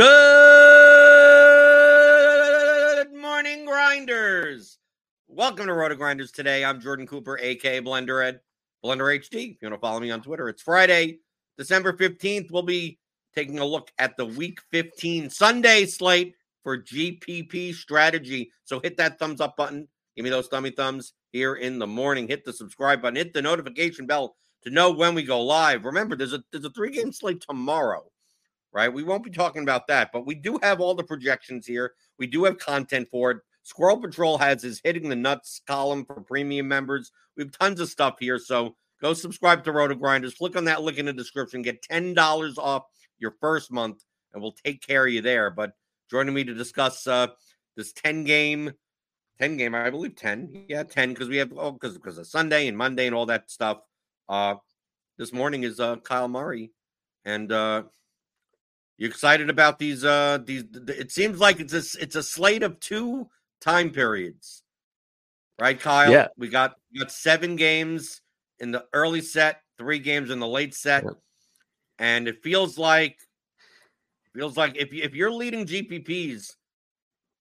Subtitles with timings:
[0.00, 0.08] Good
[3.12, 4.78] morning, grinders.
[5.28, 6.64] Welcome to RotoGrinders today.
[6.64, 8.40] I'm Jordan Cooper, aka Blender Ed,
[8.82, 9.50] Blender HD.
[9.50, 11.18] If you want to follow me on Twitter, it's Friday,
[11.58, 12.50] December 15th.
[12.50, 12.98] We'll be
[13.34, 18.52] taking a look at the week 15 Sunday slate for GPP strategy.
[18.64, 19.86] So hit that thumbs up button.
[20.16, 22.26] Give me those thummy thumbs here in the morning.
[22.26, 25.84] Hit the subscribe button, hit the notification bell to know when we go live.
[25.84, 28.10] Remember, there's a there's a three game slate tomorrow
[28.72, 28.92] right?
[28.92, 31.94] We won't be talking about that, but we do have all the projections here.
[32.18, 33.38] We do have content for it.
[33.62, 37.12] Squirrel Patrol has his hitting the nuts column for premium members.
[37.36, 38.38] We have tons of stuff here.
[38.38, 40.36] So go subscribe to RotoGrinders.
[40.36, 41.62] Click on that link in the description.
[41.62, 42.84] Get $10 off
[43.18, 45.50] your first month, and we'll take care of you there.
[45.50, 45.72] But
[46.10, 47.28] joining me to discuss uh,
[47.76, 48.72] this 10 game,
[49.38, 50.64] 10 game, I believe 10.
[50.68, 53.50] Yeah, 10, because we have, oh, because because of Sunday and Monday and all that
[53.50, 53.78] stuff.
[54.28, 54.54] Uh,
[55.18, 56.72] this morning is uh, Kyle Murray.
[57.26, 57.84] And uh,
[59.00, 60.04] you excited about these?
[60.04, 60.64] Uh, these.
[60.88, 63.28] It seems like it's a it's a slate of two
[63.62, 64.62] time periods,
[65.58, 66.12] right, Kyle?
[66.12, 66.28] Yeah.
[66.36, 68.20] We got we got seven games
[68.58, 71.12] in the early set, three games in the late set, Yeah.
[71.98, 73.16] and it feels like
[74.34, 76.56] feels like if if you're leading GPPs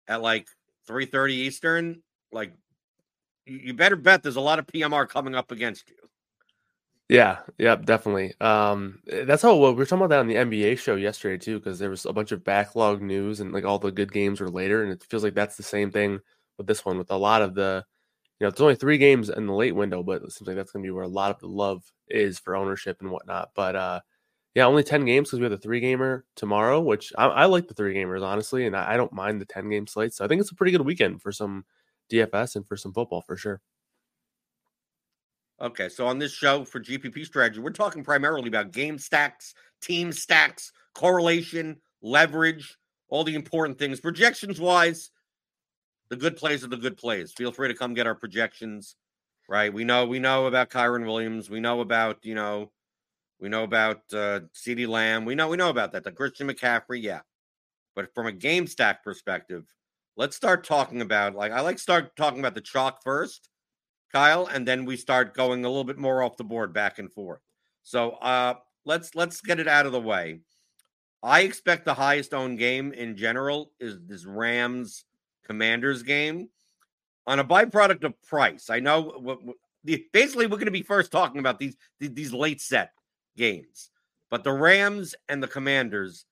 [0.07, 0.47] at like
[0.87, 2.53] three thirty Eastern, like
[3.45, 5.97] you, you better bet there's a lot of PMR coming up against you.
[7.09, 8.33] Yeah, yeah, definitely.
[8.39, 11.37] Um, eh, that's how well, we were talking about that on the NBA show yesterday
[11.43, 14.39] too, because there was a bunch of backlog news and like all the good games
[14.39, 16.19] were later, and it feels like that's the same thing
[16.57, 16.97] with this one.
[16.99, 17.83] With a lot of the,
[18.39, 20.71] you know, it's only three games in the late window, but it seems like that's
[20.71, 23.51] going to be where a lot of the love is for ownership and whatnot.
[23.55, 24.01] But uh,
[24.55, 27.67] yeah, only ten games because we have the three gamer tomorrow, which I, I like
[27.69, 30.13] the three gamers honestly, and I, I don't mind the ten game slate.
[30.15, 31.65] So I think it's a pretty good weekend for some
[32.09, 33.61] DFS and for some football for sure.
[35.61, 40.13] Okay, so on this show for GPP strategy, we're talking primarily about game stacks, team
[40.13, 42.77] stacks, correlation, leverage,
[43.09, 43.99] all the important things.
[43.99, 45.11] Projections wise,
[46.09, 47.33] the good plays are the good plays.
[47.33, 48.95] Feel free to come get our projections.
[49.49, 51.49] Right, we know we know about Kyren Williams.
[51.49, 52.71] We know about you know,
[53.39, 55.25] we know about uh, CeeDee Lamb.
[55.25, 56.03] We know we know about that.
[56.03, 57.21] The Christian McCaffrey, yeah.
[57.95, 59.65] But from a game stack perspective,
[60.15, 63.49] let's start talking about like I like start talking about the chalk first
[64.11, 67.11] Kyle, and then we start going a little bit more off the board back and
[67.11, 67.41] forth.
[67.83, 70.39] So uh let's let's get it out of the way.
[71.21, 75.05] I expect the highest owned game in general is this Rams
[75.45, 76.49] Commanders game
[77.27, 78.69] on a byproduct of price.
[78.69, 82.33] I know what, what- the, basically we're going to be first talking about these these
[82.33, 82.91] late set
[83.37, 83.91] games,
[84.29, 86.25] but the Rams and the Commanders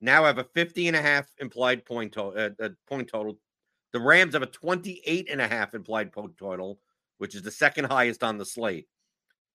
[0.00, 3.38] now have a 50 and a half implied point, to- uh, uh, point total.
[3.92, 6.80] The Rams have a 28 and a half implied point total
[7.18, 8.86] which is the second highest on the slate.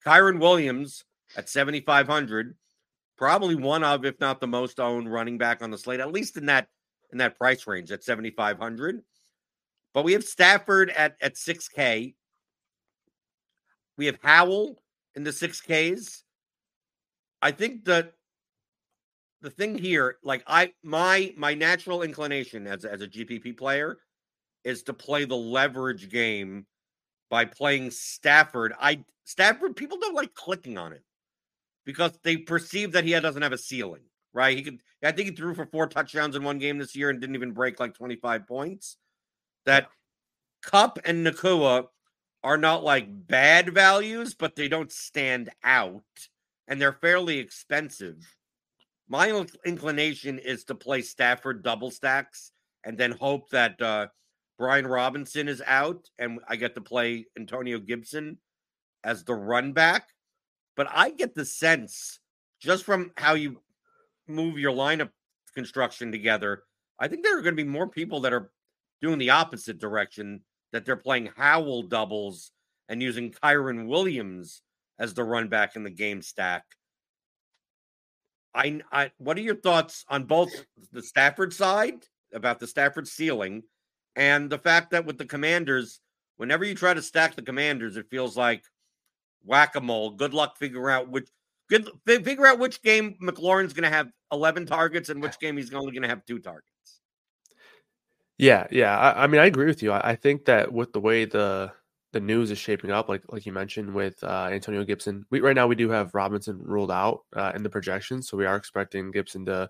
[0.05, 1.03] Kyren Williams
[1.35, 2.55] at 7,500,
[3.17, 6.37] probably one of, if not the most owned running back on the slate, at least
[6.37, 6.67] in that
[7.11, 9.01] in that price range at 7,500.
[9.93, 12.15] But we have Stafford at at 6K.
[13.97, 14.81] We have Howell
[15.15, 16.23] in the 6Ks.
[17.41, 18.13] I think that
[19.41, 23.99] the thing here, like I my my natural inclination as as a GPP player
[24.63, 26.65] is to play the leverage game
[27.33, 28.73] by playing Stafford.
[28.79, 31.01] I Stafford people don't like clicking on it
[31.83, 34.03] because they perceive that he doesn't have a ceiling,
[34.33, 34.55] right?
[34.55, 37.19] He could I think he threw for four touchdowns in one game this year and
[37.19, 38.97] didn't even break like 25 points.
[39.65, 39.89] That
[40.61, 41.87] Kupp and Nacua
[42.43, 46.03] are not like bad values, but they don't stand out
[46.67, 48.17] and they're fairly expensive.
[49.09, 52.51] My inclination is to play Stafford double stacks
[52.83, 54.05] and then hope that uh,
[54.63, 58.37] Brian Robinson is out and I get to play Antonio Gibson
[59.03, 60.07] as the run back.
[60.77, 62.21] But I get the sense
[62.61, 63.59] just from how you
[64.25, 65.09] move your lineup
[65.53, 66.63] construction together,
[66.97, 68.51] I think there are going to be more people that are
[69.01, 72.53] doing the opposite direction, that they're playing Howell doubles
[72.87, 74.61] and using Kyren Williams
[74.97, 76.63] as the run back in the game stack.
[78.55, 80.51] I, I what are your thoughts on both
[80.93, 83.63] the Stafford side about the Stafford ceiling
[84.15, 85.99] and the fact that with the commanders,
[86.37, 88.63] whenever you try to stack the commanders, it feels like
[89.45, 90.11] whack-a-mole.
[90.11, 91.29] Good luck figuring out which
[91.69, 95.93] good figure out which game McLaurin's gonna have 11 targets and which game he's only
[95.93, 96.67] gonna have two targets.
[98.37, 98.97] Yeah, yeah.
[98.97, 99.91] I, I mean, I agree with you.
[99.91, 101.71] I, I think that with the way the
[102.11, 105.25] the news is shaping up, like like you mentioned with uh, Antonio Gibson.
[105.31, 108.45] We right now we do have Robinson ruled out uh, in the projections, so we
[108.45, 109.69] are expecting Gibson to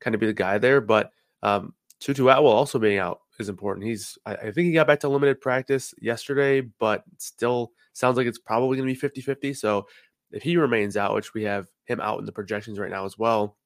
[0.00, 0.80] kind of be the guy there.
[0.80, 1.10] But
[1.42, 3.86] um, Tutu Atwell also being out is important.
[3.86, 8.26] He's I, I, think he got back to limited practice yesterday, but still sounds like
[8.26, 9.56] it's probably going to be 50-50.
[9.56, 9.86] So
[10.30, 13.18] if he remains out, which we have him out in the projections right now as
[13.18, 13.56] well,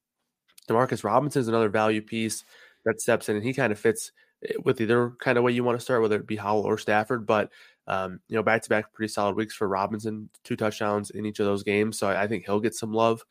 [0.68, 2.44] Demarcus Robinson is another value piece
[2.84, 4.12] that steps in, and he kind of fits
[4.46, 6.78] eh, with either kind of way you want to start, whether it be Howell or
[6.78, 7.26] Stafford.
[7.26, 7.50] But
[7.86, 11.40] um, you know, back to back pretty solid weeks for Robinson, two touchdowns in each
[11.40, 11.98] of those games.
[11.98, 13.24] So I, I think he'll get some love.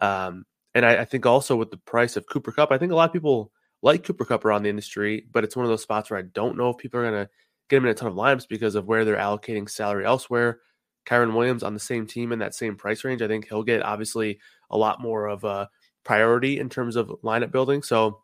[0.00, 2.94] Um, and I, I, think also with the price of Cooper Kupp, I think a
[2.94, 3.52] lot of people
[3.82, 6.56] like Cooper Kupp around the industry, but it's one of those spots where I don't
[6.56, 7.30] know if people are going to
[7.68, 10.60] get him in a ton of lineups because of where they're allocating salary elsewhere.
[11.06, 13.82] Kyren Williams on the same team in that same price range, I think he'll get
[13.82, 14.38] obviously
[14.70, 15.70] a lot more of a
[16.04, 17.82] priority in terms of lineup building.
[17.82, 18.22] So,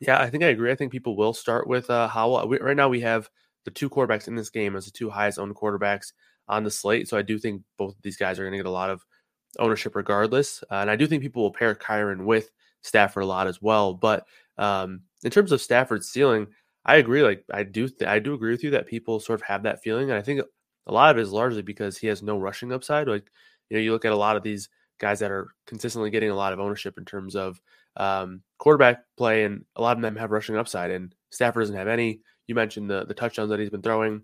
[0.00, 0.70] yeah, I think I agree.
[0.70, 2.48] I think people will start with uh, Howell.
[2.48, 3.30] We, right now, we have
[3.64, 6.12] the two quarterbacks in this game as the two highest owned quarterbacks
[6.48, 7.08] on the slate.
[7.08, 9.06] So I do think both of these guys are going to get a lot of
[9.58, 10.62] ownership regardless.
[10.70, 12.50] Uh, and I do think people will pair Kyren with
[12.82, 13.94] Stafford a lot as well.
[13.94, 14.26] But
[14.58, 16.46] um, in terms of Stafford's ceiling,
[16.84, 17.22] I agree.
[17.22, 19.82] Like I do, th- I do agree with you that people sort of have that
[19.82, 20.40] feeling, and I think
[20.86, 23.08] a lot of it is largely because he has no rushing upside.
[23.08, 23.30] Like
[23.70, 24.68] you know, you look at a lot of these
[24.98, 27.60] guys that are consistently getting a lot of ownership in terms of
[27.96, 31.88] um, quarterback play, and a lot of them have rushing upside, and Stafford doesn't have
[31.88, 32.20] any.
[32.46, 34.22] You mentioned the the touchdowns that he's been throwing,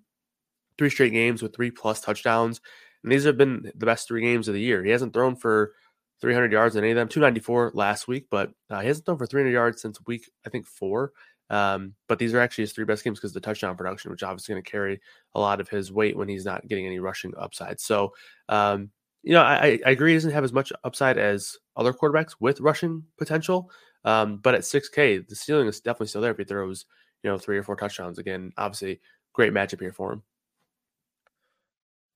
[0.79, 2.61] three straight games with three plus touchdowns,
[3.03, 4.83] and these have been the best three games of the year.
[4.83, 5.75] He hasn't thrown for
[6.21, 7.09] 300 yards in any of them.
[7.09, 10.67] 294 last week, but uh, he hasn't thrown for 300 yards since week I think
[10.67, 11.13] four.
[11.51, 14.53] Um, but these are actually his three best games because the touchdown production, which obviously
[14.53, 15.01] going to carry
[15.35, 17.81] a lot of his weight when he's not getting any rushing upside.
[17.81, 18.13] So,
[18.51, 18.91] um,
[19.23, 22.61] you know, I, I, agree he doesn't have as much upside as other quarterbacks with
[22.61, 23.71] rushing potential.
[24.05, 26.85] Um, but at 6K, the ceiling is definitely still there if he throws
[27.23, 28.19] you know, three or four touchdowns.
[28.19, 29.01] Again, obviously,
[29.33, 30.23] great matchup here for him.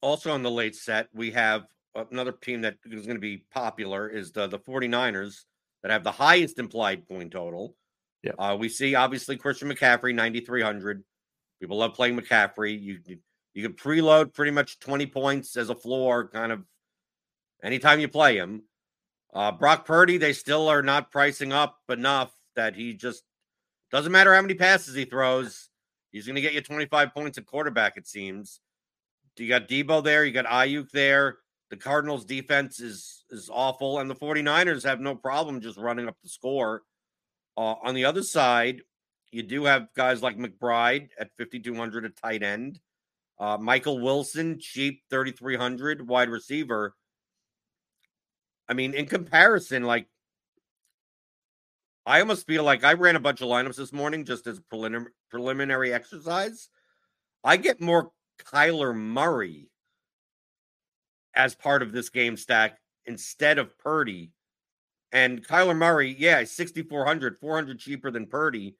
[0.00, 4.08] Also on the late set, we have another team that is going to be popular
[4.08, 5.44] is the the 49ers
[5.82, 7.76] that have the highest implied point total.
[8.22, 8.32] Yeah.
[8.38, 11.02] Uh, we see obviously Christian McCaffrey 9300.
[11.60, 12.80] People love playing McCaffrey.
[12.80, 12.98] You
[13.54, 16.64] you can preload pretty much 20 points as a floor kind of
[17.62, 18.62] anytime you play him.
[19.34, 23.22] Uh, Brock Purdy, they still are not pricing up enough that he just
[23.90, 25.70] doesn't matter how many passes he throws.
[26.10, 28.60] He's going to get you 25 points at quarterback, it seems.
[29.36, 30.24] You got Deebo there.
[30.24, 31.38] You got Aiyuk there.
[31.72, 36.18] The Cardinals' defense is is awful, and the 49ers have no problem just running up
[36.22, 36.82] the score.
[37.56, 38.82] Uh, on the other side,
[39.30, 42.78] you do have guys like McBride at 5,200 at tight end.
[43.40, 46.94] Uh, Michael Wilson, cheap 3,300 wide receiver.
[48.68, 50.08] I mean, in comparison, like
[52.04, 55.06] I almost feel like I ran a bunch of lineups this morning just as prelim-
[55.30, 56.68] preliminary exercise.
[57.42, 58.12] I get more
[58.44, 59.71] Kyler Murray
[61.34, 64.30] as part of this game stack instead of Purdy.
[65.12, 68.76] And Kyler Murray, yeah, 6,400, 400 cheaper than Purdy.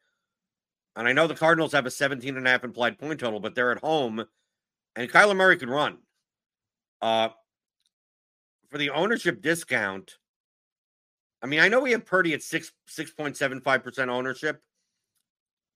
[0.96, 3.54] And I know the Cardinals have a 17 and a half implied point total, but
[3.54, 4.24] they're at home.
[4.96, 5.98] and Kyler Murray could run.
[7.00, 7.30] Uh,
[8.70, 10.16] for the ownership discount,
[11.42, 14.62] I mean, I know we have Purdy at six six point seven five percent ownership.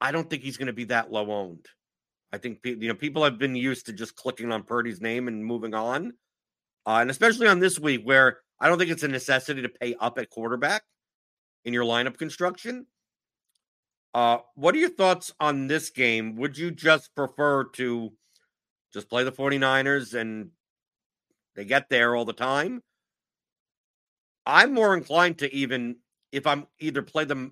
[0.01, 1.67] I don't think he's going to be that low owned.
[2.33, 5.45] I think you know people have been used to just clicking on Purdy's name and
[5.45, 6.13] moving on,
[6.87, 9.97] uh, and especially on this week where I don't think it's a necessity to pay
[10.01, 10.83] up at quarterback
[11.65, 12.87] in your lineup construction.
[14.15, 16.37] Uh, what are your thoughts on this game?
[16.37, 18.13] Would you just prefer to
[18.95, 20.51] just play the 49ers and
[21.55, 22.83] they get there all the time?
[24.47, 25.97] I'm more inclined to even
[26.33, 27.51] if I'm either play the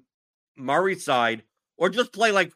[0.57, 1.43] Murray side
[1.77, 2.53] or just play like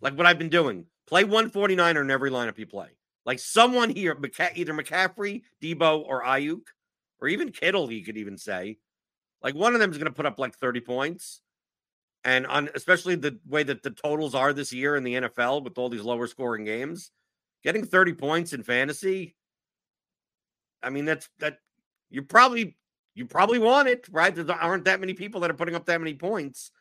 [0.00, 0.86] like what I've been doing.
[1.06, 2.88] Play 149er in every lineup you play.
[3.30, 4.18] Like someone here,
[4.56, 6.62] either McCaffrey, Deebo, or Aiyuk,
[7.20, 8.78] or even Kittle, you could even say.
[9.40, 11.40] Like one of them is going to put up like 30 points.
[12.24, 15.78] And on especially the way that the totals are this year in the NFL with
[15.78, 17.12] all these lower scoring games,
[17.62, 19.36] getting 30 points in fantasy,
[20.82, 21.58] I mean, that's that
[22.10, 22.76] you probably
[23.14, 24.34] you probably want it, right?
[24.34, 26.72] There aren't that many people that are putting up that many points.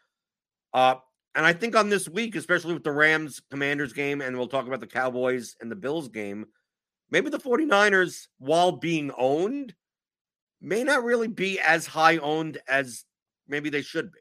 [0.74, 0.96] Uh,
[1.40, 4.68] and I think on this week, especially with the Rams Commanders game, and we'll talk
[4.68, 6.46] about the Cowboys and the Bills game,
[7.12, 9.74] maybe the 49ers, while being owned,
[10.60, 13.06] may not really be as high owned as
[13.48, 14.20] maybe they should be.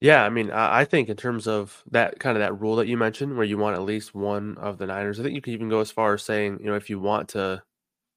[0.00, 2.96] Yeah, I mean, I think in terms of that kind of that rule that you
[2.96, 5.68] mentioned, where you want at least one of the Niners, I think you could even
[5.68, 7.62] go as far as saying, you know, if you want to,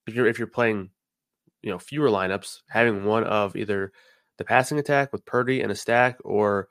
[0.08, 0.89] if you're if you're playing
[1.63, 3.92] you know fewer lineups, having one of either
[4.38, 6.70] the passing attack with Purdy and a stack or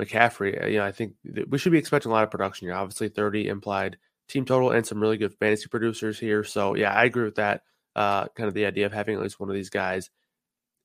[0.00, 0.62] McCaffrey.
[0.62, 1.14] Uh, you know, I think
[1.48, 2.74] we should be expecting a lot of production here.
[2.74, 3.96] Obviously, 30 implied
[4.28, 6.44] team total and some really good fantasy producers here.
[6.44, 7.62] So yeah, I agree with that.
[7.94, 10.10] Uh, kind of the idea of having at least one of these guys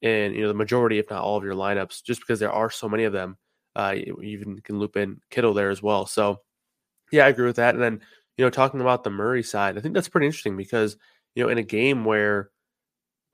[0.01, 2.69] in you know the majority, if not all of your lineups, just because there are
[2.69, 3.37] so many of them.
[3.75, 6.05] Uh, you even can loop in Kittle there as well.
[6.05, 6.41] So
[7.11, 7.75] yeah, I agree with that.
[7.75, 8.01] And then
[8.37, 10.97] you know talking about the Murray side, I think that's pretty interesting because
[11.35, 12.51] you know in a game where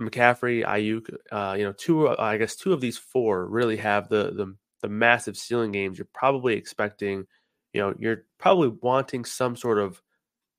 [0.01, 4.31] McCaffrey, Aiyuk, uh, you know, two, I guess two of these four really have the
[4.31, 5.97] the the massive ceiling games.
[5.97, 7.25] You're probably expecting,
[7.73, 10.01] you know, you're probably wanting some sort of,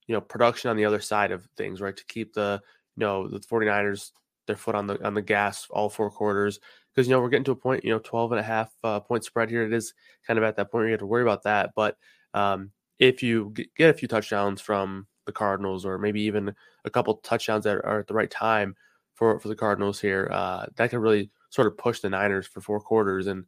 [0.07, 1.97] you know, production on the other side of things, right?
[1.97, 2.61] To keep the,
[2.97, 4.11] you know, the 49ers
[4.47, 6.59] their foot on the on the gas all four quarters
[6.95, 8.99] because you know we're getting to a point you know 12 and a half uh,
[8.99, 9.93] point spread here it is
[10.27, 11.99] kind of at that point where you have to worry about that but
[12.33, 16.55] um, if you get a few touchdowns from the cardinals or maybe even
[16.87, 18.75] a couple touchdowns that are at the right time
[19.19, 20.29] for for the Cardinals here.
[20.33, 23.45] Uh, that could really sort of push the Niners for four quarters and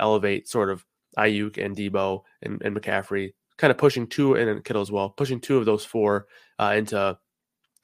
[0.00, 0.84] elevate sort of
[1.18, 5.40] Aiyuk and Deebo and, and McCaffrey, kind of pushing two and Kittle as well, pushing
[5.40, 6.26] two of those four
[6.58, 7.18] uh, into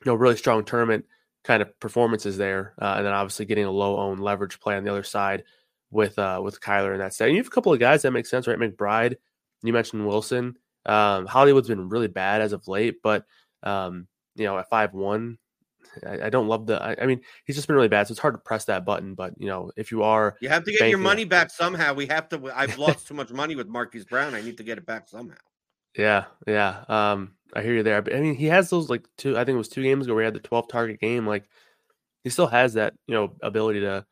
[0.04, 1.04] you know really strong tournament
[1.44, 4.84] kind of performances there, uh, and then obviously getting a low own leverage play on
[4.84, 5.44] the other side
[5.90, 7.28] with uh, with Kyler in that set.
[7.28, 8.58] And you have a couple of guys that make sense, right?
[8.58, 9.16] McBride,
[9.62, 10.56] you mentioned Wilson.
[10.84, 13.24] Um, Hollywood's been really bad as of late, but
[13.62, 15.38] um, you know at five one,
[16.06, 16.82] I, I don't love the.
[16.82, 19.14] I, I, mean, he's just been really bad, so it's hard to press that button.
[19.14, 21.94] But you know, if you are, you have to get your money back somehow.
[21.94, 22.52] We have to.
[22.54, 24.34] I've lost too much money with Marquise Brown.
[24.34, 25.36] I need to get it back somehow.
[25.96, 26.84] Yeah, yeah.
[26.88, 28.02] Um, I hear you there.
[28.02, 29.36] But I mean, he has those like two.
[29.36, 31.26] I think it was two games ago where he had the twelve target game.
[31.26, 31.48] Like,
[32.24, 34.04] he still has that you know ability to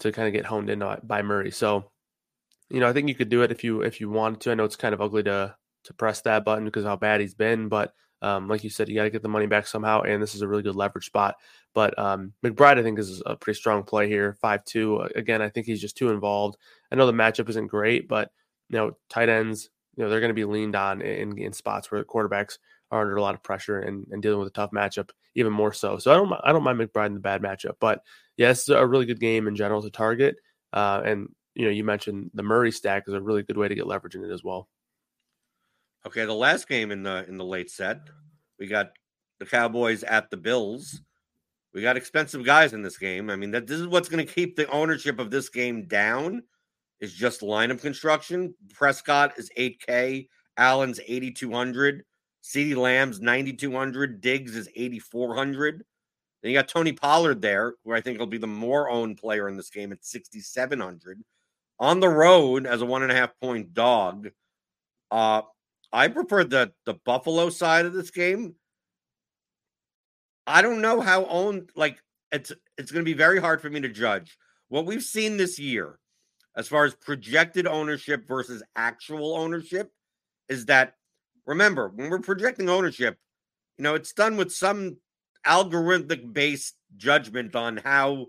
[0.00, 1.50] to kind of get honed in by Murray.
[1.50, 1.90] So,
[2.70, 4.52] you know, I think you could do it if you if you wanted to.
[4.52, 7.34] I know it's kind of ugly to to press that button because how bad he's
[7.34, 7.92] been, but
[8.22, 10.42] um, like you said, you got to get the money back somehow, and this is
[10.42, 11.36] a really good leverage spot.
[11.74, 14.34] But um, McBride, I think, is a pretty strong play here.
[14.40, 15.00] Five two.
[15.14, 16.56] Again, I think he's just too involved.
[16.90, 18.30] I know the matchup isn't great, but
[18.68, 21.90] you know, tight ends, you know, they're going to be leaned on in, in spots
[21.90, 22.58] where quarterbacks
[22.90, 25.72] are under a lot of pressure and, and dealing with a tough matchup even more
[25.72, 25.98] so.
[25.98, 28.02] So I don't I don't mind McBride in the bad matchup, but
[28.36, 30.36] yeah, a really good game in general to target.
[30.72, 33.74] Uh, and you know, you mentioned the Murray stack is a really good way to
[33.74, 34.68] get leverage in it as well.
[36.06, 38.00] Okay, the last game in the in the late set,
[38.58, 38.92] we got
[39.38, 41.00] the Cowboys at the Bills.
[41.72, 43.30] We got expensive guys in this game.
[43.30, 46.42] I mean, that this is what's going to keep the ownership of this game down.
[47.00, 48.54] Is just lineup construction.
[48.72, 52.04] Prescott is 8K, Allen's 8,200,
[52.42, 55.84] CeeDee Lamb's 9,200, Diggs is 8,400.
[56.42, 59.48] Then you got Tony Pollard there, who I think will be the more owned player
[59.48, 61.22] in this game at 6,700.
[61.80, 64.30] On the road as a one and a half point dog.
[65.10, 65.42] Uh,
[65.94, 68.56] I prefer the the Buffalo side of this game.
[70.46, 73.80] I don't know how owned like it's it's going to be very hard for me
[73.80, 74.36] to judge
[74.68, 75.98] what we've seen this year
[76.56, 79.92] as far as projected ownership versus actual ownership
[80.48, 80.94] is that
[81.46, 83.16] remember when we're projecting ownership
[83.78, 84.96] you know it's done with some
[85.46, 88.26] algorithmic based judgment on how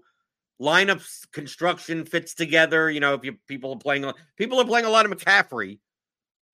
[0.62, 4.90] lineups construction fits together you know if you people are playing people are playing a
[4.90, 5.80] lot of McCaffrey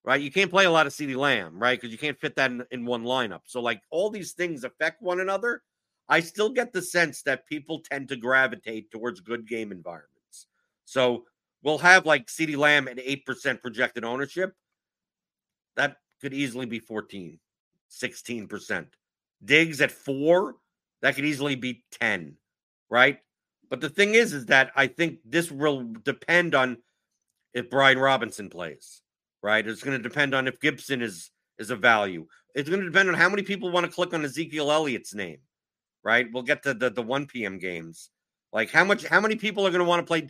[0.04, 0.22] right?
[0.22, 1.80] You can't play a lot of CeeDee Lamb, right?
[1.80, 3.42] Because you can't fit that in, in one lineup.
[3.46, 5.62] So, like, all these things affect one another.
[6.10, 10.48] I still get the sense that people tend to gravitate towards good game environments.
[10.86, 11.26] So,
[11.64, 14.54] we'll have like CeeDee Lamb at 8% projected ownership.
[15.76, 17.40] That could easily be 14,
[17.90, 18.88] 16%.
[19.44, 20.56] Diggs at four,
[21.02, 22.36] that could easily be 10,
[22.90, 23.20] right?
[23.70, 26.78] But the thing is, is that I think this will depend on
[27.54, 29.02] if Brian Robinson plays,
[29.42, 29.68] right?
[29.68, 32.26] It's going to depend on if Gibson is is a value.
[32.56, 35.40] It's going to depend on how many people want to click on Ezekiel Elliott's name,
[36.04, 36.28] right?
[36.32, 37.60] We'll get to the, the 1 p.m.
[37.60, 38.10] games.
[38.52, 40.30] Like how much how many people are going to want to play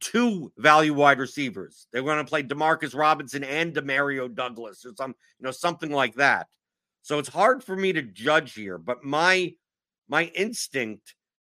[0.00, 1.86] two value wide receivers?
[1.92, 6.14] They're going to play Demarcus Robinson and Demario Douglas or some, you know, something like
[6.16, 6.48] that.
[7.02, 9.54] So it's hard for me to judge here, but my
[10.08, 11.14] my instinct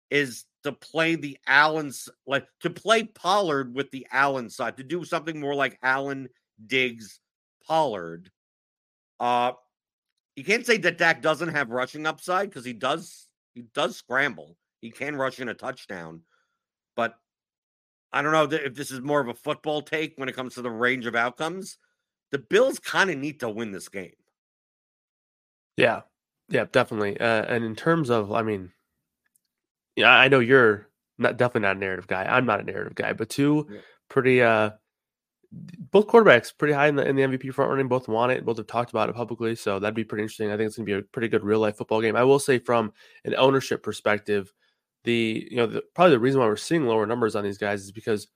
[0.10, 5.04] is to play the Allen's like to play Pollard with the Allen side, to do
[5.04, 6.30] something more like Allen,
[6.66, 7.20] Diggs,
[7.66, 8.32] Pollard.
[9.20, 9.54] Uh
[10.36, 14.56] you can't say that Dak doesn't have rushing upside because he does he does scramble.
[14.82, 16.22] He can rush in a touchdown.
[16.96, 17.16] But
[18.12, 20.62] I don't know if this is more of a football take when it comes to
[20.62, 21.78] the range of outcomes.
[22.32, 24.14] The Bills kind of need to win this game.
[25.78, 26.02] Yeah,
[26.50, 27.20] yeah, definitely.
[27.20, 28.72] Uh, and in terms of, I mean,
[29.96, 30.88] yeah, I know you're
[31.18, 32.24] not definitely not a narrative guy.
[32.24, 33.80] I'm not a narrative guy, but two yeah.
[34.10, 34.72] pretty uh
[35.52, 37.88] both quarterbacks pretty high in the in the MVP front running.
[37.88, 38.46] Both want it.
[38.46, 40.52] Both have talked about it publicly, so that'd be pretty interesting.
[40.52, 42.16] I think it's going to be a pretty good real life football game.
[42.16, 42.94] I will say, from
[43.26, 44.54] an ownership perspective,
[45.04, 47.82] the you know the, probably the reason why we're seeing lower numbers on these guys
[47.82, 48.28] is because,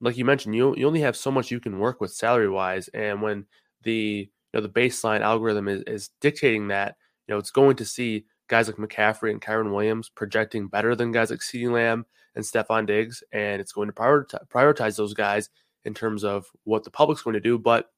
[0.00, 2.88] like you mentioned, you you only have so much you can work with salary wise,
[2.88, 3.46] and when
[3.82, 7.84] the you know the baseline algorithm is, is dictating that, you know it's going to
[7.84, 12.44] see guys like McCaffrey and Kyren Williams projecting better than guys like CeeDee Lamb and
[12.44, 15.50] Stefon Diggs, and it's going to prioritize, prioritize those guys
[15.84, 17.58] in terms of what the public's going to do.
[17.58, 17.90] But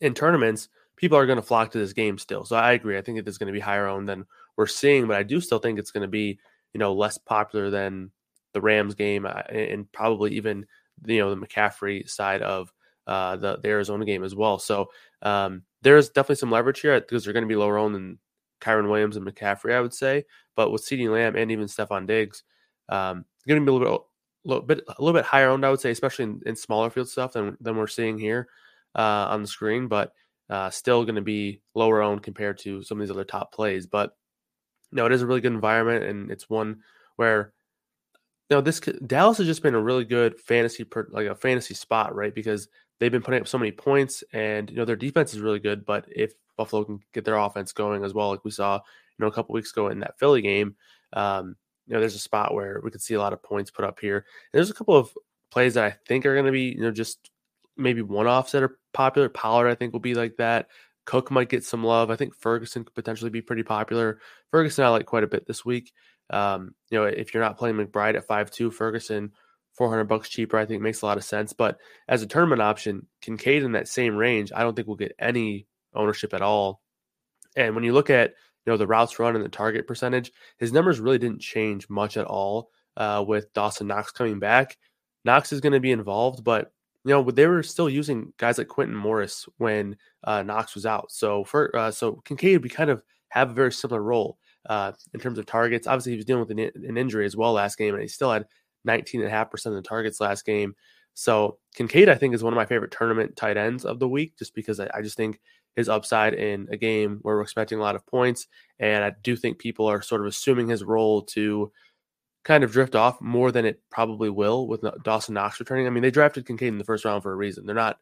[0.00, 2.44] in tournaments, people are going to flock to this game still.
[2.44, 2.98] So I agree.
[2.98, 4.26] I think it is going to be higher owned than
[4.56, 6.38] we're seeing, but I do still think it's going to be
[6.72, 8.10] you know less popular than
[8.52, 10.66] the Rams game uh, and probably even
[11.06, 12.72] you know the McCaffrey side of
[13.06, 14.58] uh, the the Arizona game as well.
[14.58, 14.90] So
[15.22, 18.18] um, there's definitely some leverage here because they're going to be lower owned than
[18.60, 20.24] Kyren Williams and McCaffrey, I would say.
[20.54, 22.44] But with CeeDee Lamb and even Stefon Diggs,
[22.88, 24.06] um, it's going to be a little bit,
[24.48, 27.08] little bit, a little bit higher owned, I would say, especially in, in smaller field
[27.08, 28.48] stuff than than we're seeing here
[28.94, 29.88] uh, on the screen.
[29.88, 30.12] But
[30.50, 33.86] uh, still going to be lower owned compared to some of these other top plays.
[33.86, 34.16] But
[34.92, 36.80] no, it is a really good environment, and it's one
[37.16, 37.52] where
[38.50, 41.74] you know this Dallas has just been a really good fantasy per, like a fantasy
[41.74, 42.34] spot, right?
[42.34, 45.60] Because they've been putting up so many points, and you know their defense is really
[45.60, 45.86] good.
[45.86, 48.82] But if Buffalo can get their offense going as well, like we saw, you
[49.18, 50.76] know, a couple weeks ago in that Philly game.
[51.14, 53.84] Um, you know, there's a spot where we could see a lot of points put
[53.84, 54.16] up here.
[54.16, 55.10] And there's a couple of
[55.50, 57.30] plays that I think are going to be, you know, just
[57.76, 59.28] maybe one offs that are popular.
[59.28, 60.68] Pollard, I think, will be like that.
[61.04, 62.10] Cook might get some love.
[62.10, 64.20] I think Ferguson could potentially be pretty popular.
[64.50, 65.92] Ferguson I like quite a bit this week.
[66.30, 69.32] Um, you know, if you're not playing McBride at five two, Ferguson
[69.74, 71.52] 400 bucks cheaper, I think makes a lot of sense.
[71.52, 75.16] But as a tournament option, Kincaid in that same range, I don't think we'll get
[75.18, 76.82] any ownership at all.
[77.56, 78.34] And when you look at
[78.66, 82.16] you know the routes run and the target percentage, his numbers really didn't change much
[82.16, 84.78] at all uh, with Dawson Knox coming back.
[85.24, 86.72] Knox is going to be involved, but
[87.04, 91.10] you know they were still using guys like Quintin Morris when uh, Knox was out.
[91.10, 95.20] So for uh, so Kincaid, we kind of have a very similar role uh, in
[95.20, 95.86] terms of targets.
[95.86, 98.30] Obviously, he was dealing with an, an injury as well last game, and he still
[98.30, 98.46] had
[98.86, 100.74] 19.5% of the targets last game.
[101.14, 104.36] So Kincaid, I think, is one of my favorite tournament tight ends of the week,
[104.38, 105.40] just because I, I just think
[105.76, 108.46] his upside in a game where we're expecting a lot of points.
[108.78, 111.72] And I do think people are sort of assuming his role to
[112.44, 115.86] kind of drift off more than it probably will with Dawson Knox returning.
[115.86, 117.66] I mean, they drafted Kincaid in the first round for a reason.
[117.66, 117.98] They're not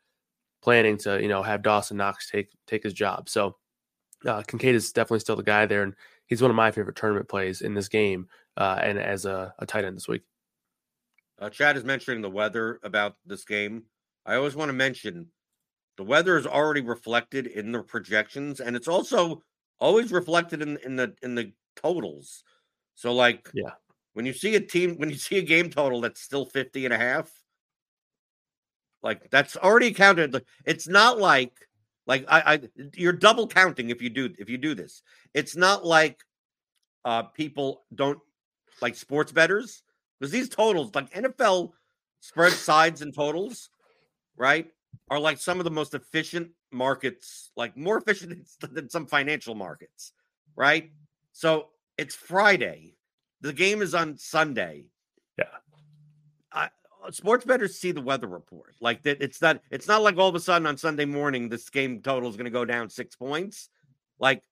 [0.63, 3.29] planning to, you know, have Dawson Knox take take his job.
[3.29, 3.57] So
[4.27, 5.95] uh, Kincaid is definitely still the guy there, and
[6.27, 9.67] he's one of my favorite tournament plays in this game uh, and as a, a
[9.67, 10.23] tight end this week.
[11.39, 13.85] Uh, Chad is mentioning the weather about this game.
[14.27, 15.29] I always want to mention
[16.01, 19.43] the weather is already reflected in the projections, and it's also
[19.79, 22.43] always reflected in in the in the totals.
[22.95, 23.73] So, like, yeah,
[24.15, 26.95] when you see a team, when you see a game total that's still 50 and
[26.95, 27.31] a half,
[29.03, 30.43] like that's already counted.
[30.65, 31.53] It's not like
[32.07, 32.61] like I, I
[32.95, 35.03] you're double counting if you do if you do this.
[35.35, 36.25] It's not like
[37.05, 38.21] uh people don't
[38.81, 39.83] like sports betters
[40.19, 41.73] because these totals like NFL
[42.21, 43.69] spread sides and totals,
[44.35, 44.73] right?
[45.11, 50.13] Are like some of the most efficient markets, like more efficient than some financial markets,
[50.57, 50.91] right?
[51.33, 52.97] So it's Friday.
[53.41, 54.87] The game is on Sunday.
[55.39, 55.45] Yeah.
[56.53, 56.69] I,
[57.05, 58.77] uh, sports bettors see the weather report.
[58.81, 59.61] Like that, it's not.
[59.71, 62.45] It's not like all of a sudden on Sunday morning this game total is going
[62.45, 63.69] to go down six points.
[64.19, 64.43] Like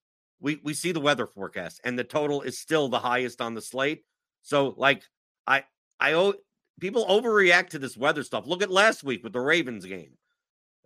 [0.41, 3.61] we we see the weather forecast, and the total is still the highest on the
[3.61, 4.05] slate.
[4.43, 5.03] So like
[5.47, 5.65] I
[6.01, 6.33] I
[6.81, 8.47] people overreact to this weather stuff.
[8.47, 10.13] Look at last week with the Ravens game.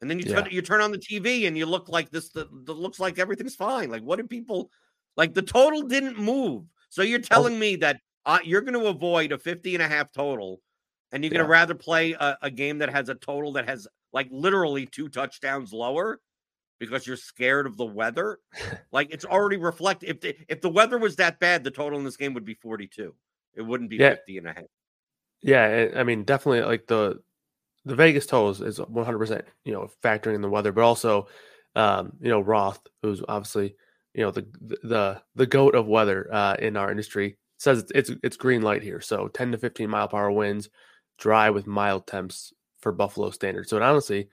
[0.03, 0.43] And then you yeah.
[0.43, 2.29] turn, you turn on the TV and you look like this.
[2.31, 3.89] The, the, looks like everything's fine.
[3.89, 4.69] Like what did people
[5.17, 5.33] like?
[5.33, 6.65] The total didn't move.
[6.91, 7.23] So you're oh.
[7.23, 7.59] telling oh.
[7.59, 10.61] me that uh, you're going to avoid a 50 and a half total,
[11.13, 13.87] and you're going to rather play a, a game that has a total that has
[14.13, 16.21] like literally two touchdowns lower
[16.81, 18.41] because you're scared of the weather.
[18.93, 20.11] like it's already reflected.
[20.11, 22.55] If the, if the weather was that bad, the total in this game would be
[22.55, 23.15] 42.
[23.55, 24.11] It wouldn't be yeah.
[24.11, 24.65] 50 and a half.
[25.43, 27.21] Yeah, I mean, definitely like the
[27.85, 31.27] the Vegas totals is 100%, you know, factoring in the weather, but also,
[31.75, 33.75] um, you know, Roth, who's obviously,
[34.15, 34.47] you know, the
[34.83, 38.83] the the goat of weather uh, in our industry, says it's, it's it's green light
[38.83, 39.01] here.
[39.01, 40.69] So 10 to 15 mile per hour winds,
[41.19, 43.71] dry with mild temps for Buffalo standards.
[43.71, 44.29] So it honestly,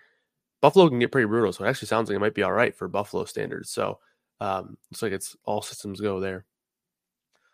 [0.61, 1.53] Buffalo can get pretty brutal.
[1.53, 3.69] So it actually sounds like it might be all right for Buffalo standards.
[3.69, 3.99] So
[4.41, 6.45] um, looks like it's all systems go there.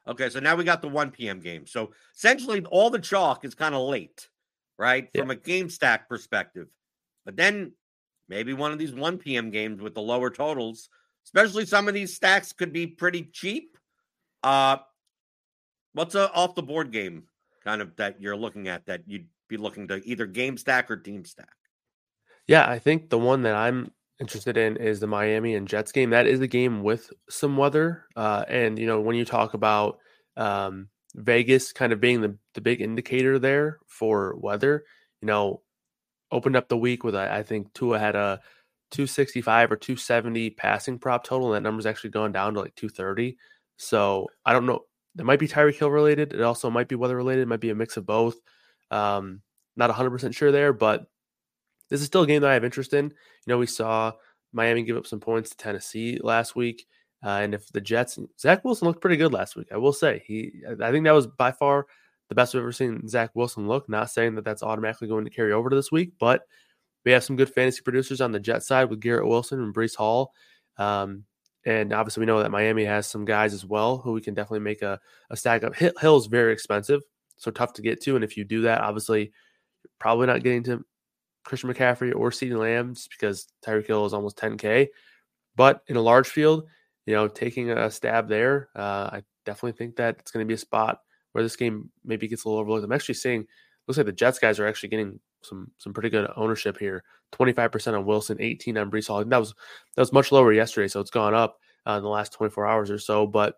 [0.07, 1.39] Okay, so now we got the 1 p.m.
[1.39, 1.65] game.
[1.65, 4.29] So essentially, all the chalk is kind of late
[4.77, 5.09] right?
[5.13, 5.21] Yeah.
[5.21, 6.67] From a game stack perspective.
[7.25, 7.73] But then
[8.29, 9.49] maybe one of these 1 p.m.
[9.49, 10.89] games with the lower totals,
[11.25, 13.77] especially some of these stacks could be pretty cheap.
[14.43, 14.77] Uh
[15.93, 17.23] what's a off the board game
[17.63, 20.97] kind of that you're looking at that you'd be looking to either game stack or
[20.97, 21.55] team stack?
[22.47, 26.11] Yeah, I think the one that I'm interested in is the Miami and Jets game.
[26.11, 28.05] That is a game with some weather.
[28.15, 29.97] Uh, and you know, when you talk about
[30.37, 34.83] um, Vegas kind of being the, the big indicator there for weather.
[35.21, 35.61] You know,
[36.31, 38.41] opened up the week with I, I think Tua had a
[38.91, 43.37] 265 or 270 passing prop total, and that number's actually gone down to like 230.
[43.77, 44.81] So I don't know.
[45.17, 46.33] It might be Tyreek Hill related.
[46.33, 47.43] It also might be weather related.
[47.43, 48.35] It might be a mix of both.
[48.91, 49.41] Um,
[49.77, 51.05] not 100% sure there, but
[51.89, 53.05] this is still a game that I have interest in.
[53.05, 53.11] You
[53.47, 54.11] know, we saw
[54.51, 56.85] Miami give up some points to Tennessee last week.
[57.25, 60.23] Uh, and if the Jets, Zach Wilson looked pretty good last week, I will say.
[60.27, 61.87] He, I think that was by far
[62.29, 63.89] the best we've ever seen Zach Wilson look.
[63.89, 66.43] Not saying that that's automatically going to carry over to this week, but
[67.03, 69.95] we have some good fantasy producers on the Jet side with Garrett Wilson and Breece
[69.95, 70.33] Hall.
[70.77, 71.23] Um,
[71.65, 74.59] and obviously, we know that Miami has some guys as well who we can definitely
[74.59, 74.99] make a,
[75.31, 75.75] a stack up.
[75.75, 77.01] Hill is very expensive,
[77.37, 78.15] so tough to get to.
[78.15, 79.31] And if you do that, obviously,
[79.99, 80.85] probably not getting to
[81.43, 84.89] Christian McCaffrey or CeeDee Lamb just because Tyreek Hill is almost 10K.
[85.55, 86.65] But in a large field,
[87.05, 90.55] you know, taking a stab there, uh, I definitely think that it's going to be
[90.55, 90.99] a spot
[91.31, 92.85] where this game maybe gets a little overlooked.
[92.85, 93.45] I'm actually seeing
[93.87, 97.03] looks like the Jets guys are actually getting some some pretty good ownership here.
[97.33, 99.23] 25% on Wilson, 18 on Breece Hall.
[99.23, 99.53] that was
[99.95, 102.89] that was much lower yesterday, so it's gone up uh, in the last 24 hours
[102.91, 103.27] or so.
[103.27, 103.55] But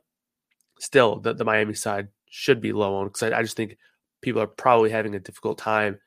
[0.79, 3.77] still, the, the Miami side should be low on because I, I just think
[4.21, 5.99] people are probably having a difficult time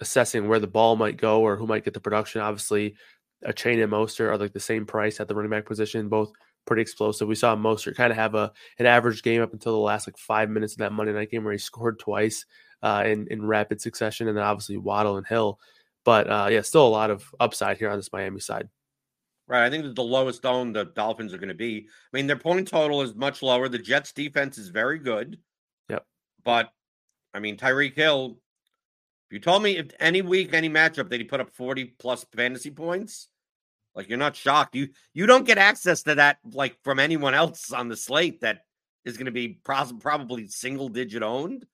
[0.00, 2.40] assessing where the ball might go or who might get the production.
[2.40, 2.96] Obviously,
[3.44, 6.32] Achane and Mostert are like the same price at the running back position, both
[6.66, 7.28] pretty explosive.
[7.28, 10.18] We saw Mostert kind of have a an average game up until the last like
[10.18, 12.44] five minutes of that Monday night game where he scored twice
[12.82, 15.58] uh, in in rapid succession, and then obviously Waddle and Hill.
[16.04, 18.68] But uh, yeah, still a lot of upside here on this Miami side.
[19.48, 19.66] Right.
[19.66, 21.86] I think that the lowest owned the Dolphins are going to be.
[22.12, 23.68] I mean, their point total is much lower.
[23.68, 25.38] The Jets defense is very good.
[25.88, 26.06] Yep.
[26.44, 26.72] But
[27.34, 28.38] I mean, Tyreek Hill,
[29.28, 32.24] if you told me if any week, any matchup that he put up 40 plus
[32.34, 33.28] fantasy points,
[33.94, 34.74] like you're not shocked.
[34.74, 38.64] You you don't get access to that like from anyone else on the slate that
[39.04, 41.66] is going to be pros- probably single digit owned.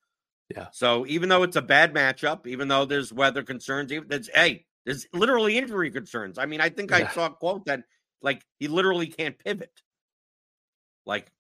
[0.55, 0.69] Yeah.
[0.73, 4.65] So even though it's a bad matchup, even though there's weather concerns, even there's hey,
[4.85, 6.39] there's literally injury concerns.
[6.39, 6.97] I mean, I think yeah.
[6.97, 7.83] I saw a quote that
[8.23, 9.73] like he literally can't pivot.
[11.07, 11.31] Like,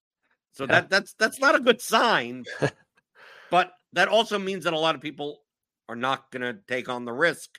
[0.53, 0.73] so yeah.
[0.73, 2.45] that that's that's not a good sign.
[3.51, 5.41] but that also means that a lot of people
[5.88, 7.59] are not going to take on the risk.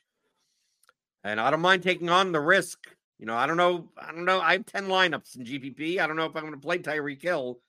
[1.24, 2.78] And I don't mind taking on the risk
[3.20, 3.90] you know, I don't know.
[3.98, 4.40] I don't know.
[4.40, 6.00] I have 10 lineups in GPP.
[6.00, 7.60] I don't know if I'm going to play Tyreek Hill,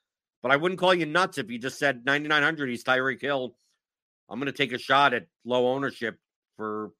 [0.43, 2.71] but I wouldn't call you nuts if you just said 9,900.
[2.71, 3.57] He's Tyreek Hill.
[4.29, 6.17] I'm going to take a shot at low ownership
[6.57, 6.93] for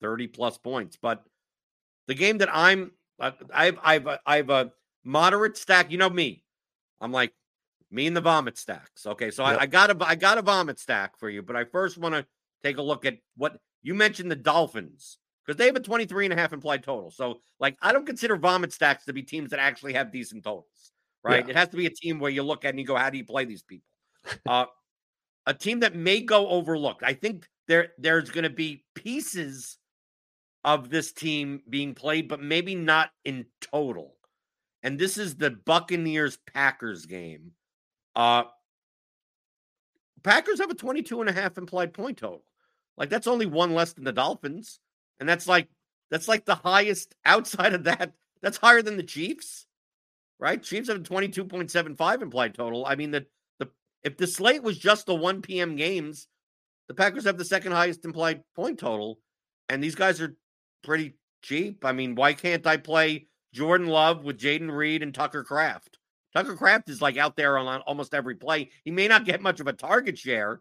[0.00, 0.96] 30 plus points.
[1.00, 1.24] But
[2.06, 4.72] the game that I'm, uh, I've, I've, I've a
[5.04, 5.90] moderate stack.
[5.90, 6.44] You know me.
[7.00, 7.32] I'm like
[7.90, 9.06] me and the vomit stacks.
[9.06, 9.32] Okay.
[9.32, 9.58] So yep.
[9.58, 12.14] I, I got a, I got a vomit stack for you, but I first want
[12.14, 12.24] to
[12.62, 16.32] take a look at what you mentioned the Dolphins because they have a 23 and
[16.32, 17.10] a half implied total.
[17.10, 20.92] So, like, I don't consider vomit stacks to be teams that actually have decent totals,
[21.24, 21.44] right?
[21.44, 21.50] Yeah.
[21.50, 23.18] It has to be a team where you look at and you go, how do
[23.18, 23.86] you play these people?
[24.46, 24.66] uh,
[25.46, 27.02] a team that may go overlooked.
[27.02, 29.78] I think there there's going to be pieces
[30.64, 34.14] of this team being played, but maybe not in total.
[34.82, 37.52] And this is the Buccaneers Packers game.
[38.14, 38.44] Uh
[40.22, 42.44] Packers have a 22 and a half implied point total.
[42.96, 44.78] Like that's only one less than the Dolphins.
[45.22, 45.68] And that's like
[46.10, 48.12] that's like the highest outside of that.
[48.42, 49.66] That's higher than the Chiefs.
[50.40, 50.60] Right?
[50.60, 52.84] Chiefs have a 22.75 implied total.
[52.84, 53.24] I mean the
[53.60, 53.68] the
[54.02, 55.76] if the slate was just the 1 p.m.
[55.76, 56.26] games,
[56.88, 59.20] the Packers have the second highest implied point total.
[59.68, 60.34] And these guys are
[60.82, 61.84] pretty cheap.
[61.84, 65.98] I mean, why can't I play Jordan Love with Jayden Reed and Tucker Kraft?
[66.34, 68.70] Tucker Kraft is like out there on almost every play.
[68.84, 70.60] He may not get much of a target share,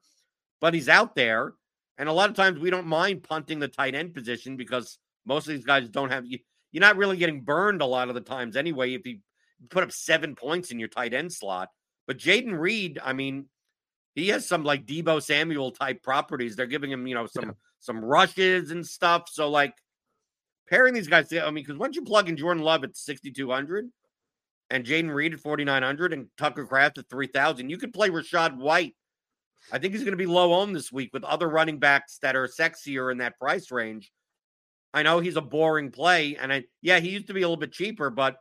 [0.60, 1.56] but he's out there.
[2.02, 5.48] And a lot of times we don't mind punting the tight end position because most
[5.48, 6.40] of these guys don't have you.
[6.72, 8.96] You're not really getting burned a lot of the times anyway.
[8.96, 9.20] If you
[9.70, 11.70] put up seven points in your tight end slot,
[12.08, 13.46] but Jayden Reed, I mean,
[14.16, 16.56] he has some like Deebo Samuel type properties.
[16.56, 17.52] They're giving him, you know, some yeah.
[17.78, 19.30] some rushes and stuff.
[19.32, 19.76] So like
[20.68, 23.92] pairing these guys, I mean, because once you plug in Jordan Love at 6,200
[24.72, 28.96] and Jayden Reed at 4,900 and Tucker Kraft at 3,000, you could play Rachaad White.
[29.72, 32.36] I think he's going to be low owned this week with other running backs that
[32.36, 34.12] are sexier in that price range.
[34.94, 37.58] I know he's a boring play, and I yeah, he used to be a little
[37.58, 38.38] bit cheaper, but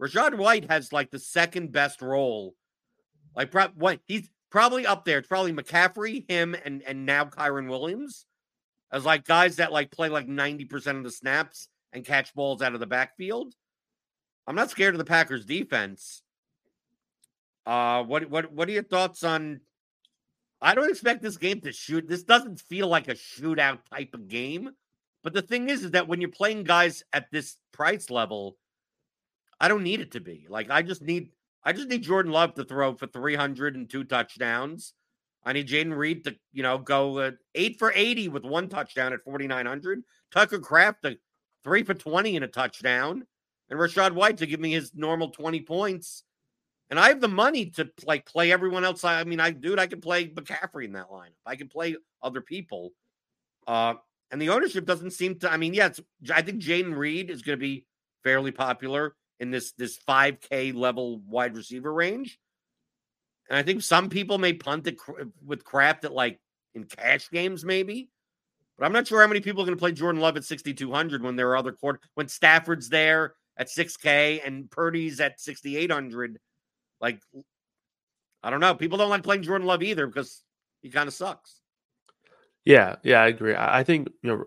[0.00, 2.54] Rachaad White has like the second best role.
[3.34, 5.18] Like what he's probably up there.
[5.18, 8.26] It's probably McCaffrey, him, and and now Kyren Williams
[8.92, 12.74] as like guys that like play like 90% of the snaps and catch balls out
[12.74, 13.54] of the backfield.
[14.46, 16.22] I'm not scared of the Packers defense.
[17.64, 19.60] Uh what what what are your thoughts on
[20.66, 22.08] I don't expect this game to shoot.
[22.08, 24.70] This doesn't feel like a shootout type of game.
[25.22, 28.56] But the thing is, is that when you're playing guys at this price level,
[29.60, 30.46] I don't need it to be.
[30.48, 31.30] Like I just need
[31.64, 34.94] I just need Jordan Love to throw for 302 touchdowns
[35.46, 39.12] I need Jayden Reed to, you know, go uh, eight for 80 with one touchdown
[39.12, 40.02] at 4,900.
[40.32, 41.16] Tucker Kraft to
[41.62, 43.24] three for 20 and a touchdown.
[43.70, 46.24] And Rachaad White to give me his normal 20 points.
[46.88, 49.02] And I have the money to like play everyone else.
[49.02, 51.34] I mean, I dude, I can play McCaffrey in that lineup.
[51.44, 52.92] I can play other people.
[53.66, 53.94] Uh,
[54.30, 55.50] and the ownership doesn't seem to.
[55.50, 55.90] I mean, yeah,
[56.32, 57.86] I think Jayden Reed is going to be
[58.22, 62.38] fairly popular in this this 5K level wide receiver range.
[63.48, 64.96] And I think some people may punt it
[65.44, 66.40] with Kraft at like
[66.74, 68.10] in cash games, maybe.
[68.78, 71.22] But I'm not sure how many people are going to play Jordan Love at 6,200
[71.22, 76.38] when there are other quarter when Stafford's there at 6K and Purdy's at 6,800.
[77.00, 77.20] Like,
[78.42, 78.74] I don't know.
[78.74, 80.42] People don't like playing Jordan Love either because
[80.82, 81.60] he kind of sucks.
[82.64, 83.54] Yeah, yeah, I agree.
[83.56, 84.44] I think you know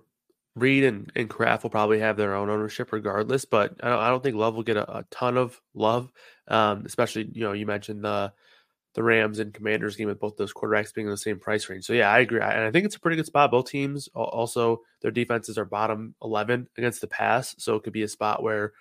[0.56, 4.10] Reed and, and Kraft will probably have their own ownership regardless, but I don't, I
[4.10, 6.12] don't think Love will get a, a ton of love.
[6.48, 8.34] Um, especially you know you mentioned the
[8.96, 11.86] the Rams and Commanders game with both those quarterbacks being in the same price range.
[11.86, 13.52] So yeah, I agree, and I think it's a pretty good spot.
[13.52, 18.04] Both teams also their defenses are bottom eleven against the pass, so it could be
[18.04, 18.74] a spot where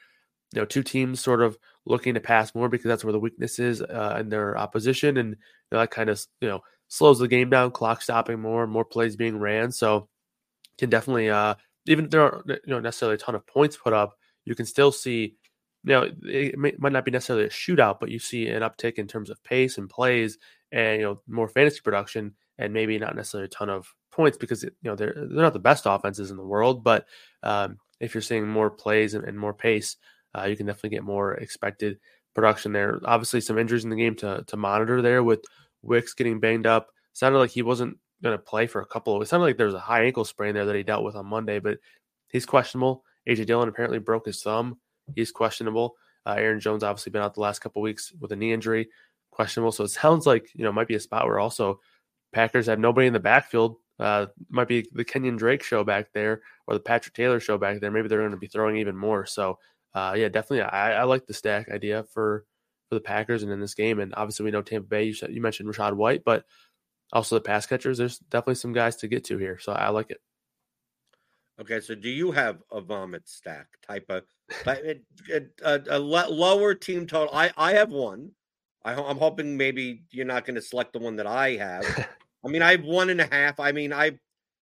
[0.52, 3.58] you know two teams sort of looking to pass more because that's where the weakness
[3.58, 5.36] is uh, in their opposition, and you
[5.72, 9.16] know, that kind of you know slows the game down, clock stopping more, more plays
[9.16, 9.72] being ran.
[9.72, 10.08] So
[10.78, 11.54] can definitely uh,
[11.86, 14.92] even there aren't you know necessarily a ton of points put up, you can still
[14.92, 15.36] see
[15.84, 19.06] now, it may, might not be necessarily a shootout, but you see an uptick in
[19.06, 20.38] terms of pace and plays,
[20.72, 24.62] and you know more fantasy production, and maybe not necessarily a ton of points because
[24.64, 27.06] you know they're they're not the best offenses in the world, but
[27.42, 29.96] um, if you're seeing more plays and, and more pace,
[30.36, 31.98] uh, you can definitely get more expected
[32.34, 33.00] production there.
[33.04, 35.44] Obviously, some injuries in the game to to monitor there with
[35.82, 36.88] Wicks getting banged up.
[37.12, 39.16] Sounded like he wasn't going to play for a couple.
[39.16, 41.16] Of, it sounded like there was a high ankle sprain there that he dealt with
[41.16, 41.78] on Monday, but
[42.28, 43.04] he's questionable.
[43.28, 44.78] AJ Dillon apparently broke his thumb
[45.14, 45.96] He's questionable.
[46.26, 48.88] Uh, Aaron Jones obviously been out the last couple weeks with a knee injury,
[49.30, 49.72] questionable.
[49.72, 51.80] So it sounds like you know might be a spot where also
[52.32, 53.76] Packers have nobody in the backfield.
[53.98, 57.80] Uh, might be the Kenyon Drake show back there or the Patrick Taylor show back
[57.80, 57.90] there.
[57.90, 59.26] Maybe they're going to be throwing even more.
[59.26, 59.58] So
[59.94, 62.44] uh, yeah, definitely, I, I, like the stack idea for
[62.88, 64.00] for the Packers and in this game.
[64.00, 65.04] And obviously, we know Tampa Bay.
[65.04, 66.44] You said you mentioned Rachaad White, but
[67.12, 67.98] also the pass catchers.
[67.98, 69.58] There's definitely some guys to get to here.
[69.60, 70.20] So I like it.
[71.60, 74.22] Okay, so do you have a vomit stack type of
[74.66, 75.02] it,
[75.64, 77.34] a, a lower team total?
[77.34, 78.32] I I have one.
[78.84, 81.84] I, I'm hoping maybe you're not going to select the one that I have.
[82.44, 83.58] I mean, I have one and a half.
[83.58, 84.18] I mean, I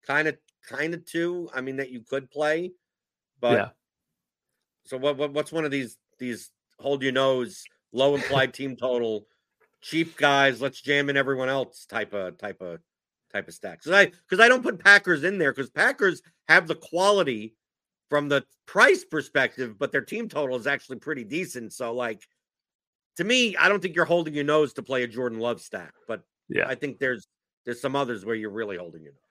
[0.07, 1.51] kind of kind of two.
[1.55, 2.73] I mean, that you could play,
[3.41, 3.69] but yeah.
[4.87, 9.27] So what, what what's one of these these hold your nose low implied team total
[9.81, 10.61] cheap guys?
[10.61, 12.81] Let's jam in everyone else type of type of
[13.33, 13.85] type of stacks.
[13.85, 17.55] Because I because I don't put Packers in there because Packers have the quality
[18.09, 21.73] from the price perspective, but their team total is actually pretty decent.
[21.73, 22.23] So like
[23.17, 25.93] to me, I don't think you're holding your nose to play a Jordan Love stack,
[26.07, 27.27] but yeah, I think there's
[27.65, 29.26] there's some others where you're really holding your nose.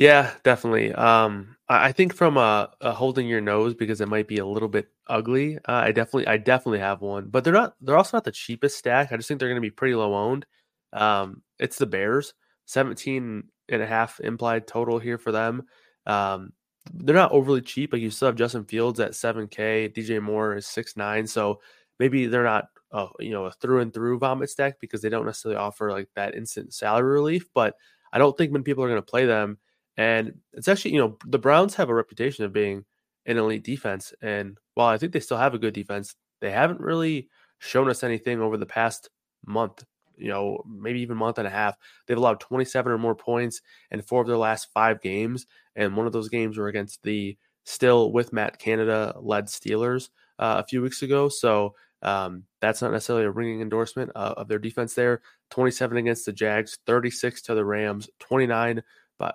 [0.00, 0.94] Yeah, definitely.
[0.94, 4.66] Um, I think from a, a, holding your nose because it might be a little
[4.68, 5.58] bit ugly.
[5.58, 7.74] Uh, I definitely, I definitely have one, but they're not.
[7.82, 9.12] They're also not the cheapest stack.
[9.12, 10.46] I just think they're going to be pretty low owned.
[10.94, 12.32] Um, it's the Bears.
[12.64, 15.64] 17 and a half implied total here for them.
[16.06, 16.54] Um,
[16.94, 17.92] they're not overly cheap.
[17.92, 21.60] Like you still have Justin Fields at 7K, DJ Moore is six nine, so
[21.98, 25.26] maybe they're not uh, you know a through and through vomit stack because they don't
[25.26, 27.50] necessarily offer like that instant salary relief.
[27.54, 27.74] But
[28.14, 29.58] I don't think many people are going to play them.
[30.00, 32.86] And it's actually you know the Browns have a reputation of being
[33.26, 36.80] an elite defense, and while I think they still have a good defense, they haven't
[36.80, 39.10] really shown us anything over the past
[39.44, 39.84] month
[40.16, 41.76] you know, maybe even month and a half.
[42.06, 45.46] They've allowed 27 or more points in four of their last five games.
[45.74, 50.60] And one of those games were against the still with Matt Canada led Steelers uh,
[50.62, 51.28] a few weeks ago.
[51.28, 55.22] So um, that's not necessarily a ringing endorsement uh, of their defense there.
[55.50, 58.82] 27 against the Jags, 36 to the Rams, 29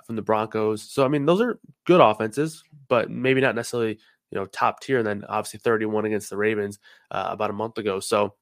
[0.06, 0.84] from the Broncos.
[0.84, 4.00] So, I mean, those are good offenses, but maybe not necessarily,
[4.32, 4.98] you know, top tier.
[4.98, 6.80] And then obviously 31 against the Ravens
[7.12, 8.00] uh, about a month ago.
[8.00, 8.36] So,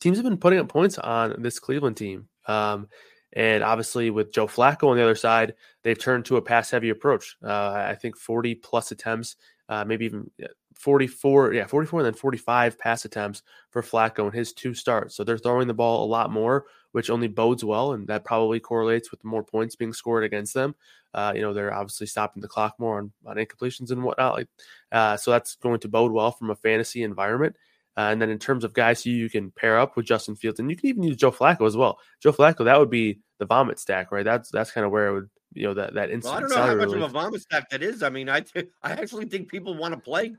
[0.00, 2.28] teams have been putting up points on this Cleveland team.
[2.46, 2.88] Um,
[3.34, 6.90] and obviously, with Joe Flacco on the other side, they've turned to a pass heavy
[6.90, 7.36] approach.
[7.42, 9.36] Uh, I think 40 plus attempts,
[9.68, 10.30] uh, maybe even
[10.74, 15.14] 44, yeah, 44 and then 45 pass attempts for Flacco in his two starts.
[15.14, 17.92] So they're throwing the ball a lot more, which only bodes well.
[17.92, 20.74] And that probably correlates with more points being scored against them.
[21.12, 24.34] Uh, you know, they're obviously stopping the clock more on, on incompletions and whatnot.
[24.34, 24.48] Like,
[24.92, 27.56] uh, so that's going to bode well from a fantasy environment.
[27.94, 30.58] Uh, and then in terms of guys who you can pair up with Justin Fields,
[30.58, 31.98] and you can even use Joe Flacco as well.
[32.22, 34.24] Joe Flacco, that would be the vomit stack, right?
[34.24, 36.32] That's that's kind of where it would, you know, that that instant.
[36.32, 37.04] Well, I don't know how much relief.
[37.04, 38.02] of a vomit stack that is.
[38.02, 38.44] I mean, I
[38.82, 40.34] I actually think people want to play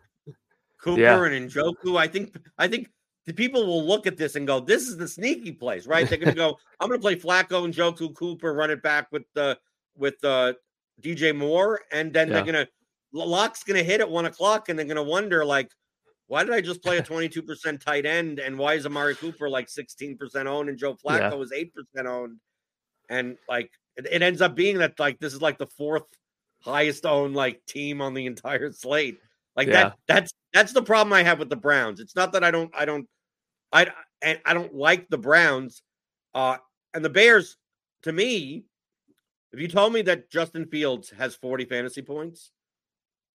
[0.82, 1.24] Cooper yeah.
[1.24, 1.96] and Njoku.
[1.96, 2.90] I think I think
[3.26, 6.18] the people will look at this and go, "This is the sneaky place, right?" They're
[6.18, 9.24] going to go, "I'm going to play Flacco and Njoku, Cooper, run it back with
[9.34, 9.58] the
[9.96, 10.54] with uh,
[11.02, 12.34] the DJ Moore, and then yeah.
[12.34, 12.68] they're going to
[13.14, 15.70] Lock's going to hit at one o'clock, and they're going to wonder like."
[16.28, 18.40] Why did I just play a 22% tight end?
[18.40, 21.36] And why is Amari Cooper like 16% owned and Joe Flacco yeah.
[21.36, 22.38] is 8% owned?
[23.10, 26.06] And like it, it, ends up being that like this is like the fourth
[26.62, 29.20] highest owned like team on the entire slate.
[29.56, 29.74] Like yeah.
[29.74, 32.00] that that's that's the problem I have with the Browns.
[32.00, 33.08] It's not that I don't I don't
[33.72, 33.88] I
[34.22, 35.82] and I don't like the Browns.
[36.34, 36.58] Uh
[36.94, 37.58] and the Bears,
[38.04, 38.66] to me,
[39.52, 42.52] if you told me that Justin Fields has 40 fantasy points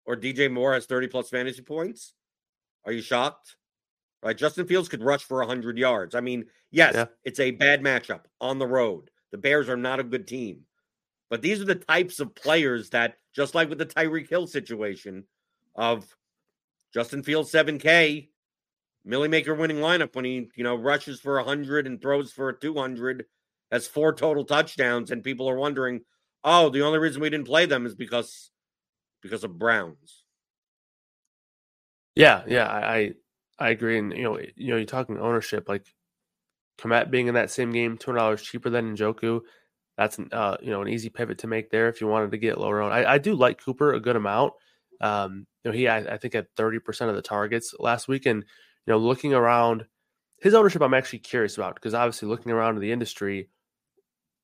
[0.06, 2.14] or DJ Moore has 30 plus fantasy points,
[2.86, 3.56] are you shocked?
[4.24, 6.16] Right, Justin Fields could rush for 100 yards.
[6.16, 7.06] I mean, yes, yeah.
[7.24, 9.12] it's a bad matchup on the road.
[9.32, 10.62] The Bears are not a good team.
[11.30, 15.26] But these are the types of players that, just like with the Tyreek Hill situation
[15.78, 16.06] of
[16.94, 18.30] Justin Fields 7K,
[19.06, 23.26] Milly Maker winning lineup when he, you know, rushes for 100 and throws for 200,
[23.72, 26.02] has four total touchdowns, and people are wondering,
[26.44, 28.52] oh, the only reason we didn't play them is because
[29.22, 30.24] because of Browns.
[32.16, 33.14] Yeah, yeah, I
[33.60, 33.98] I agree.
[34.00, 35.86] And you know, you know, you're talking ownership, like
[36.80, 39.42] Kmet being in that same game, two hundred dollars cheaper than Njoku.
[39.98, 42.38] That's an uh, you know an easy pivot to make there if you wanted to
[42.38, 42.92] get lower on.
[42.92, 44.54] I, I do like Cooper a good amount.
[45.02, 48.26] Um, you know, he I, I think had thirty percent of the targets last week,
[48.26, 48.44] and
[48.86, 49.86] you know, looking around
[50.40, 53.50] his ownership, I'm actually curious about because obviously looking around in the industry,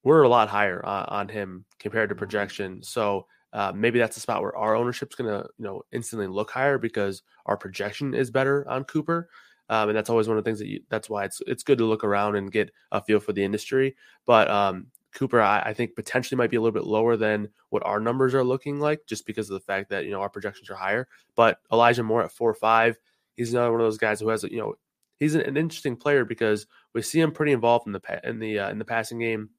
[0.04, 2.82] we're a lot higher on, on him compared to projection.
[2.84, 6.52] So uh, maybe that's a spot where our ownership's going to you know instantly look
[6.52, 9.30] higher because our projection is better on Cooper.
[9.70, 11.78] Um, and that's always one of the things that you, that's why it's it's good
[11.78, 13.96] to look around and get a feel for the industry.
[14.26, 17.86] But um, Cooper, I, I, think potentially might be a little bit lower than what
[17.86, 20.70] our numbers are looking like, just because of the fact that you know our projections
[20.70, 21.08] are higher.
[21.36, 22.98] But Elijah Moore at four or five,
[23.36, 24.76] he's another one of those guys who has you know
[25.20, 28.60] he's an, an interesting player because we see him pretty involved in the in the
[28.60, 29.50] uh, in the passing game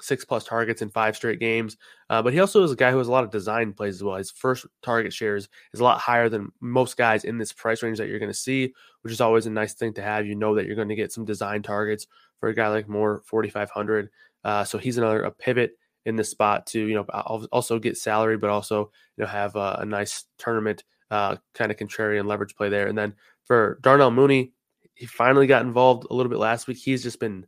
[0.00, 1.76] six plus targets in five straight games.
[2.10, 4.02] Uh, but he also is a guy who has a lot of design plays as
[4.02, 4.16] well.
[4.16, 7.98] His first target shares is a lot higher than most guys in this price range
[7.98, 10.26] that you're going to see, which is always a nice thing to have.
[10.26, 12.06] You know that you're going to get some design targets
[12.38, 14.10] for a guy like Moore, 4,500.
[14.44, 15.72] Uh, so he's another a pivot
[16.06, 17.02] in this spot to you know
[17.52, 21.76] also get salary, but also you know have a, a nice tournament uh, kind of
[21.76, 22.86] contrarian leverage play there.
[22.86, 24.52] And then for Darnell Mooney,
[24.94, 26.78] he finally got involved a little bit last week.
[26.78, 27.46] He's just been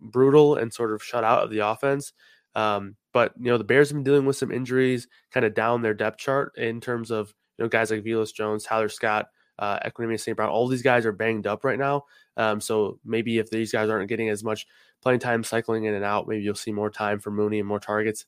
[0.00, 2.12] brutal and sort of shut out of the offense.
[2.54, 5.82] Um, but you know the Bears have been dealing with some injuries, kind of down
[5.82, 9.78] their depth chart in terms of you know guys like Velus Jones, Tyler Scott, uh,
[10.16, 10.36] St.
[10.36, 10.48] Brown.
[10.48, 12.04] All these guys are banged up right now.
[12.36, 14.66] Um, so maybe if these guys aren't getting as much
[15.02, 17.80] playing time, cycling in and out, maybe you'll see more time for Mooney and more
[17.80, 18.26] targets.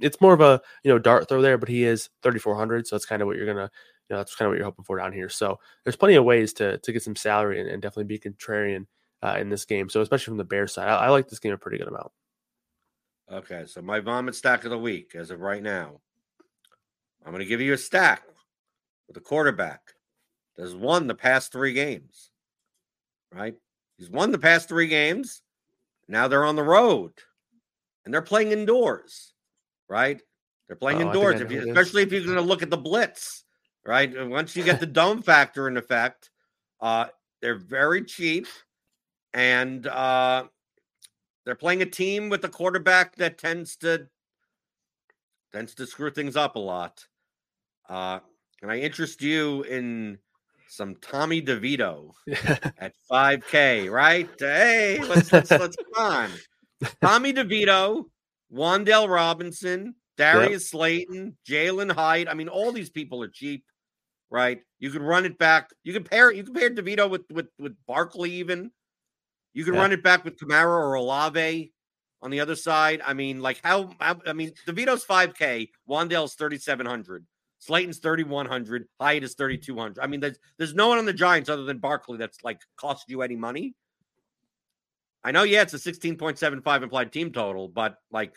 [0.00, 3.06] It's more of a you know dart throw there, but he is 3400, so that's
[3.06, 3.70] kind of what you're gonna
[4.08, 5.28] you know that's kind of what you're hoping for down here.
[5.28, 8.86] So there's plenty of ways to to get some salary and, and definitely be contrarian
[9.22, 9.88] uh, in this game.
[9.88, 12.12] So especially from the Bears side, I, I like this game a pretty good amount.
[13.30, 16.00] Okay, so my vomit stack of the week as of right now,
[17.24, 18.22] I'm going to give you a stack
[19.06, 19.80] with a quarterback
[20.56, 22.30] that's won the past three games.
[23.32, 23.54] Right?
[23.98, 25.42] He's won the past three games.
[26.10, 27.12] Now they're on the road
[28.04, 29.32] and they're playing indoors.
[29.88, 30.20] right?
[30.66, 33.44] They're playing Oh, indoors, if you, especially if you're going to look at the blitz,
[33.84, 34.12] right?
[34.28, 36.30] Once you get the dome factor in effect,
[36.80, 37.06] uh,
[37.40, 38.46] they're very cheap,
[39.34, 40.44] and uh,
[41.44, 44.06] they're playing a team with a quarterback that tends to
[45.52, 47.04] tends to screw things up a lot.
[47.88, 48.20] Uh,
[48.60, 50.18] can I interest you in
[50.70, 52.12] some Tommy DeVito
[52.78, 53.90] at 5K?
[53.90, 54.28] Right?
[54.38, 56.30] Hey, let's let's, let's come on.
[57.02, 58.04] Tommy DeVito,
[58.52, 62.28] Wan'Dale Robinson, Darius Slayton, Jalin Hyatt.
[62.28, 63.64] I mean, all these people are cheap,
[64.30, 64.60] right?
[64.78, 65.70] You could run it back.
[65.82, 68.70] You can pair you can pair DeVito with with with Barkley even.
[69.52, 69.80] You can Yeah.
[69.80, 71.72] run it back with Kamara or Olave
[72.22, 73.02] on the other side.
[73.04, 77.26] I mean, like how, how I mean, DeVito's 5K, Wan'Dale's 3,700,
[77.60, 80.02] Slayton's 3,100, Hyatt is 3,200.
[80.02, 83.08] I mean, there's there's no one on the Giants other than Barkley that's like cost
[83.08, 83.74] you any money.
[85.22, 88.34] I know, yeah, it's a 16.75 implied team total, but like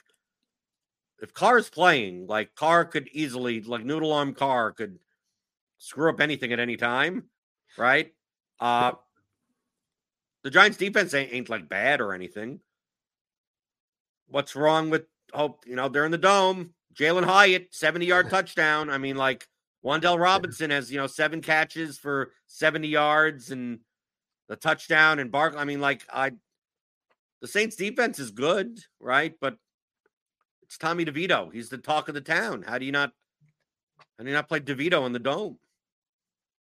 [1.22, 5.00] if Carr is playing, like Carr could easily, like noodle arm Carr could
[5.78, 7.24] screw up anything at any time,
[7.78, 8.12] right?
[8.60, 8.92] Uh
[10.44, 12.60] the Giants defense ain't, ain't like bad or anything.
[14.28, 15.64] What's wrong with hope?
[15.66, 16.74] You know, they're in the dome.
[16.94, 18.90] Jalin Hyatt, 70 yard touchdown.
[18.90, 19.48] I mean, like
[19.84, 23.80] Wan'Dale Robinson has, you know, seven catches for 70 yards and
[24.48, 25.56] the touchdown and Bark.
[25.58, 26.32] I mean, like, I
[27.42, 29.34] the Saints defense is good, right?
[29.42, 29.58] But
[30.62, 31.52] it's Tommy DeVito.
[31.52, 32.64] He's the talk of the town.
[32.66, 33.12] How do you not
[34.18, 35.58] how do you not play DeVito in the dome?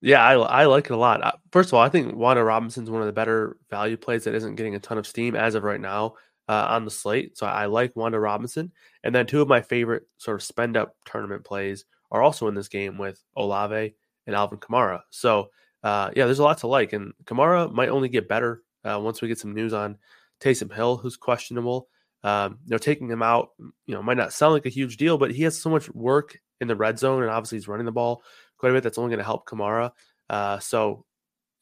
[0.00, 1.38] Yeah, I, I like it a lot.
[1.52, 4.56] First of all, I think Wan'Dale Robinson's one of the better value plays that isn't
[4.56, 6.14] getting a ton of steam as of right now
[6.48, 7.36] uh, on the slate.
[7.36, 8.72] So I like Wan'Dale Robinson.
[9.04, 12.54] And then two of my favorite sort of spend up tournament plays are also in
[12.54, 13.94] this game with Olave
[14.26, 15.00] and Alvin Kamara.
[15.10, 15.50] So
[15.82, 16.92] uh, yeah, there's a lot to like.
[16.92, 19.98] And Kamara might only get better uh, once we get some news on
[20.40, 21.88] Taysom Hill, who's questionable.
[22.24, 25.18] Um, you know, taking him out, you know, might not sound like a huge deal,
[25.18, 27.90] but he has so much work in the red zone, and obviously he's running the
[27.90, 28.22] ball
[28.58, 28.84] quite a bit.
[28.84, 29.90] That's only going to help Kamara.
[30.30, 31.04] Uh, so,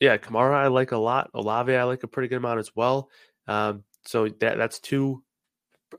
[0.00, 1.30] yeah, Kamara I like a lot.
[1.32, 3.08] Olave I like a pretty good amount as well.
[3.48, 5.22] Um, so that that's two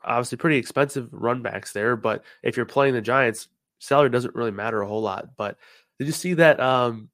[0.03, 1.95] obviously pretty expensive run backs there.
[1.95, 3.47] But if you're playing the Giants,
[3.79, 5.35] salary doesn't really matter a whole lot.
[5.37, 5.57] But
[5.99, 7.09] did you see that um,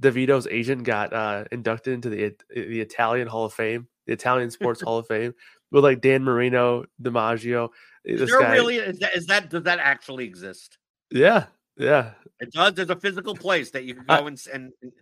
[0.00, 4.80] DeVito's agent got uh, inducted into the the Italian Hall of Fame, the Italian Sports
[4.80, 5.34] Hall of Fame,
[5.70, 7.68] with like Dan Marino, DiMaggio.
[8.04, 10.78] Is This there guy, really is that, is that does that actually exist?
[11.10, 11.44] yeah,
[11.76, 12.12] yeah.
[12.40, 12.74] It does.
[12.74, 14.92] There's a physical place that you can go s- and and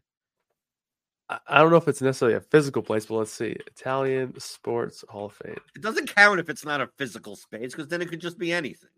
[1.47, 3.57] I don't know if it's necessarily a physical place, but let's see.
[3.67, 5.61] Italian Sports Hall of Fame.
[5.77, 8.53] it doesn't count if it's not a physical space because then it could just be
[8.53, 8.91] anything.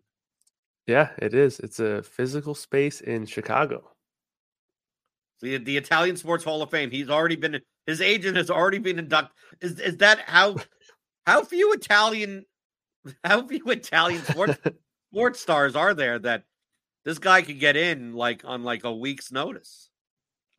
[0.87, 1.59] Yeah, it is.
[1.59, 3.91] It's a physical space in Chicago.
[5.41, 6.89] The the Italian Sports Hall of Fame.
[6.89, 9.35] He's already been his agent has already been inducted.
[9.61, 10.55] Is is that how
[11.27, 12.45] how few Italian
[13.23, 14.57] how few Italian sports
[15.13, 16.43] sports stars are there that
[17.05, 19.89] this guy could get in like on like a week's notice?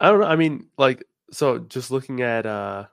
[0.01, 0.27] I don't know.
[0.27, 1.05] I mean, like,
[1.35, 2.87] so just looking at uh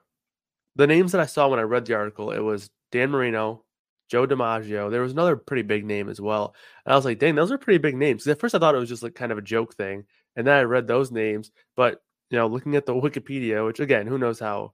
[0.76, 3.64] the names that I saw when I read the article, it was Dan Marino,
[4.08, 4.90] Joe DiMaggio.
[4.90, 6.54] There was another pretty big name as well.
[6.84, 8.26] And I was like, dang, those are pretty big names.
[8.26, 10.04] At first I thought it was just like kind of a joke thing.
[10.36, 11.50] And then I read those names.
[11.76, 14.72] But you know, looking at the Wikipedia, which again, who knows how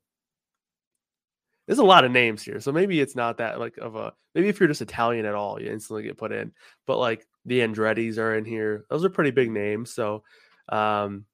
[1.66, 2.60] there's a lot of names here.
[2.60, 5.60] So maybe it's not that like of a maybe if you're just Italian at all,
[5.60, 6.52] you instantly get put in.
[6.86, 8.86] But like the Andretti's are in here.
[8.88, 9.92] Those are pretty big names.
[9.92, 10.24] So
[10.70, 11.26] um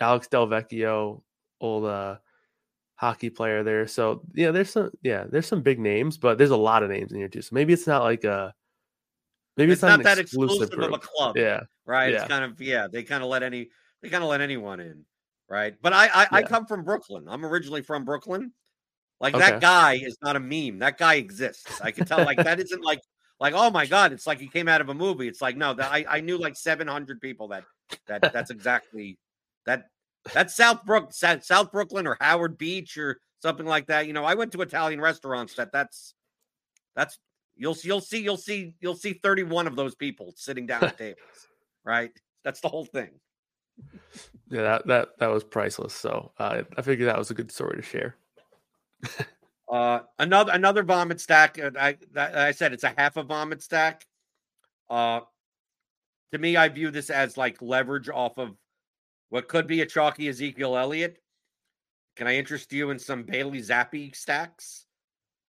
[0.00, 1.22] Alex Delvecchio,
[1.60, 2.16] old uh
[2.96, 3.86] hockey player there.
[3.86, 7.12] So yeah, there's some yeah, there's some big names, but there's a lot of names
[7.12, 7.42] in here too.
[7.42, 8.54] So maybe it's not like a
[9.56, 11.60] maybe It's, it's, not, an that exclusive, exclusive of a club, Yeah.
[11.84, 12.12] right?
[12.12, 12.20] yeah.
[12.20, 12.86] It's kind of yeah.
[12.90, 13.68] They kind of let any
[14.02, 15.04] they kind of let anyone in,
[15.48, 15.74] right?
[15.80, 17.26] But I I, I come from Brooklyn.
[17.28, 18.52] I'm originally from Brooklyn.
[19.20, 19.50] Like Okay.
[19.50, 20.78] that guy is not a meme.
[20.80, 21.80] That guy exists.
[21.80, 22.18] I can tell.
[22.24, 23.00] Like that isn't like
[23.40, 24.12] like oh my god.
[24.12, 25.28] It's like he came out of a movie.
[25.28, 25.74] It's like no.
[25.74, 27.64] That I I knew like 700 people that
[28.06, 29.18] that that's exactly
[29.64, 29.86] that
[30.32, 34.06] that's South Brook South, Brooklyn or Howard Beach or something like that.
[34.06, 36.14] You know, I went to Italian restaurants that that's
[36.94, 37.18] that's
[37.56, 40.98] you'll see, you'll see you'll see you'll see 31 of those people sitting down at
[40.98, 41.48] tables,
[41.84, 42.12] right?
[42.44, 43.10] That's the whole thing.
[44.50, 45.94] Yeah, that that that was priceless.
[45.94, 48.16] So uh, I figured that was a good story to share.
[49.68, 51.58] Uh, another another vomit stack.
[51.58, 54.06] uh, I that, I said it's a half a vomit stack.
[54.88, 55.20] Uh,
[56.32, 58.56] to me, I view this as like leverage off of
[59.28, 61.18] what could be a chalky Ezekiel Elliott.
[62.16, 64.86] Can I interest you in some Bailey Zappe stacks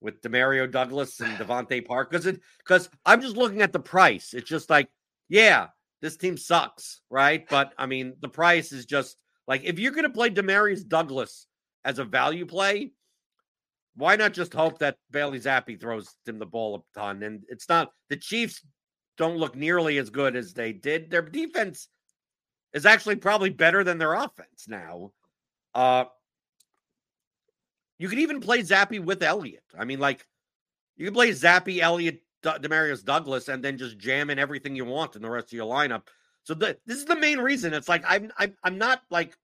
[0.02, 2.10] with Demario Douglas and Devontae Park?
[2.10, 4.34] Because it because I'm just looking at the price.
[4.34, 4.90] It's just like,
[5.30, 5.68] yeah,
[6.02, 7.48] this team sucks, right?
[7.50, 9.18] But I mean, the price is just
[9.48, 11.48] like if you're gonna play Demario Douglas
[11.84, 12.94] as a value play,
[13.96, 17.24] why not just hope that Bailey Zappe throws him the ball a ton?
[17.24, 18.66] And it's not the Chiefs
[19.18, 21.10] don't look nearly as good as they did.
[21.10, 21.88] Their defense
[22.76, 25.12] is actually probably better than their offense now.
[25.74, 26.04] Uh,
[27.98, 29.64] you could even play Zappe with Elliott.
[29.80, 30.28] I mean, like
[30.98, 34.84] you can play Zappe, Elliott, D- Demario Douglas, and then just jam in everything you
[34.84, 36.04] want in the rest of your lineup.
[36.44, 37.74] So the, this is the main reason.
[37.74, 39.38] It's like I'm I'm I'm not like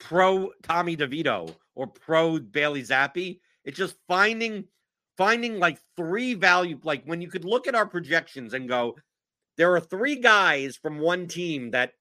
[0.00, 3.38] pro Tommy DeVito or pro Bailey Zappe.
[3.64, 4.64] It's just finding
[5.16, 8.96] finding like three value like when you could look at our projections and go
[9.56, 11.92] there are three guys from one team that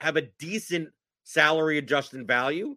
[0.00, 0.88] have a decent
[1.24, 2.76] salary adjusted value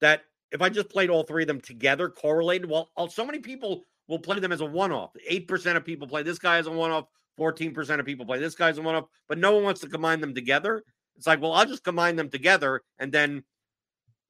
[0.00, 3.38] that if I just played all three of them together correlated well oh, so many
[3.38, 6.66] people will play them as a one off 8% of people play this guy as
[6.66, 7.06] a one off
[7.38, 10.20] 14% of people play this guy's a one off but no one wants to combine
[10.20, 10.82] them together
[11.16, 13.42] it's like well I'll just combine them together and then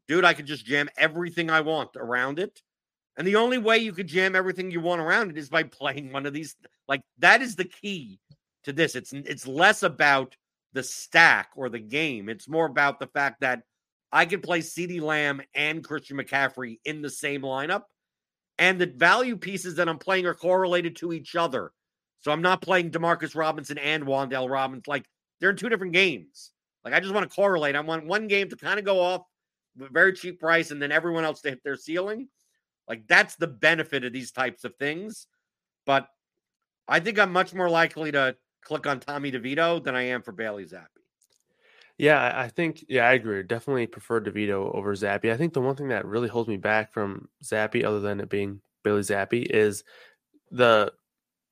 [0.07, 2.61] dude I could just jam everything I want around it
[3.17, 6.13] and the only way you could jam everything you want around it is by playing
[6.13, 6.57] one of these.
[6.89, 8.19] Like that is the key
[8.65, 8.95] to this.
[8.95, 10.37] It's it's less about
[10.75, 12.29] the stack or the game.
[12.29, 13.63] It's more about the fact that
[14.13, 17.83] I can play CeeDee Lamb and Christian McCaffrey in the same lineup.
[18.59, 21.73] And the value pieces that I'm playing are correlated to each other.
[22.21, 24.85] So I'm not playing Demarcus Robinson and Wan'Dale Robinson.
[24.87, 25.07] Like
[25.41, 26.53] they're in two different games.
[26.85, 27.77] Like I just want to correlate.
[27.77, 29.23] I want one game to kind of go off
[29.81, 32.29] a very cheap price and then everyone else to hit their ceiling.
[32.89, 35.27] Like that's the benefit of these types of things.
[35.87, 36.09] But
[36.87, 40.33] I think I'm much more likely to click on Tommy DeVito than I am for
[40.33, 40.87] Bailey Zappe.
[41.97, 43.43] Yeah, I think yeah, I agree.
[43.45, 45.33] Definitely prefer DeVito over Zappe.
[45.33, 48.29] I think the one thing that really holds me back from Zappe, other than it
[48.29, 49.85] being Bailey Zappe, is
[50.51, 50.93] the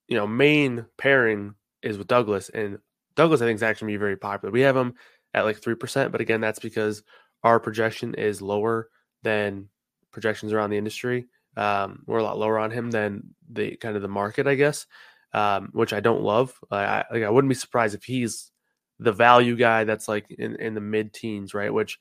[0.09, 2.79] you know main pairing is with Douglas, and
[3.15, 4.51] Douglas I think is actually be very popular.
[4.51, 4.95] We have him
[5.33, 7.05] at like three percent, but again, that's because
[7.45, 8.89] our projection is lower
[9.23, 9.69] than
[10.11, 11.27] projections around the industry.
[11.57, 14.87] Um, we're a lot lower on him than the kind of the market, I guess,
[15.33, 16.55] um, which I don't love.
[16.71, 18.51] I, like, I wouldn't be surprised if he's
[18.99, 21.73] the value guy that's like in, in the mid teens, right?
[21.73, 21.99] Which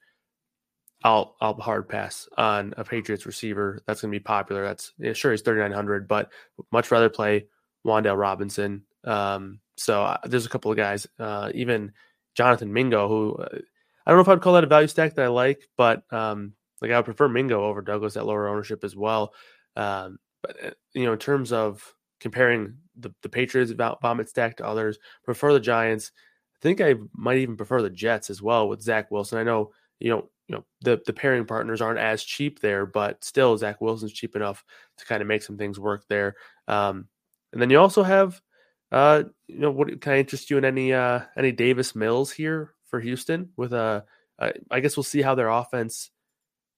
[1.03, 4.63] I'll I'll hard pass on a Patriots receiver that's going to be popular.
[4.63, 6.29] That's yeah, sure he's 3900, but
[6.71, 7.47] much rather play
[7.85, 8.83] Wan'Dale Robinson.
[9.03, 11.91] Um, so uh, there's a couple of guys, uh, even
[12.35, 13.57] Jonathan Mingo, who uh,
[14.05, 16.53] I don't know if I'd call that a value stack that I like, but um,
[16.81, 19.33] like I would prefer Mingo over Douglas at lower ownership as well.
[19.75, 24.65] Um, but uh, you know, in terms of comparing the, the Patriots vomit stack to
[24.65, 26.11] others, prefer the Giants.
[26.55, 29.37] I think I might even prefer the Jets as well with Zach Wilson.
[29.37, 33.23] I know you know you know the the pairing partners aren't as cheap there, but
[33.23, 34.63] still Zach Wilson's cheap enough
[34.97, 36.35] to kind of make some things work there.
[36.67, 37.07] Um,
[37.53, 38.41] and then you also have
[38.91, 42.73] uh, you know what can I interest you in any uh, any Davis Mills here
[42.87, 44.05] for Houston with a
[44.39, 46.11] uh, I guess we'll see how their offense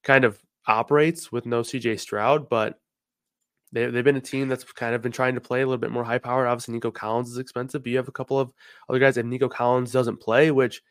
[0.03, 2.79] kind of operates with no CJ Stroud, but
[3.73, 5.91] they, they've been a team that's kind of been trying to play a little bit
[5.91, 6.47] more high power.
[6.47, 8.53] Obviously, Nico Collins is expensive, but you have a couple of
[8.87, 9.17] other guys.
[9.17, 10.81] If Nico Collins doesn't play, which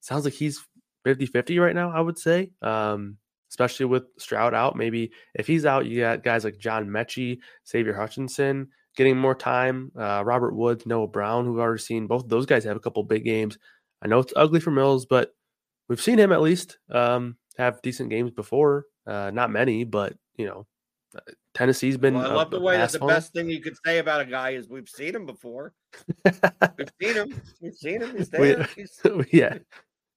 [0.00, 0.64] sounds like he's
[1.04, 3.18] 50 50 right now, I would say, um,
[3.50, 4.76] especially with Stroud out.
[4.76, 9.90] Maybe if he's out, you got guys like John Metchie, Xavier Hutchinson getting more time,
[9.98, 13.24] uh, Robert Woods, Noah Brown, who've already seen both those guys have a couple big
[13.24, 13.58] games.
[14.02, 15.34] I know it's ugly for Mills, but
[15.88, 16.78] we've seen him at least.
[16.90, 18.86] Um, have decent games before.
[19.06, 20.66] Uh, not many, but you know,
[21.54, 22.14] Tennessee's been.
[22.14, 24.50] Well, I love the way that the best thing you could say about a guy
[24.50, 25.74] is we've seen him before.
[26.24, 27.42] we've seen him.
[27.60, 28.16] We've seen him.
[28.16, 28.68] He's there.
[28.76, 29.32] We, He's...
[29.32, 29.58] yeah,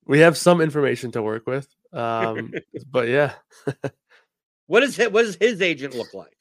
[0.05, 1.67] we have some information to work with.
[1.91, 2.53] Um,
[2.91, 3.33] but yeah.
[4.67, 6.37] what is his, what does his agent look like?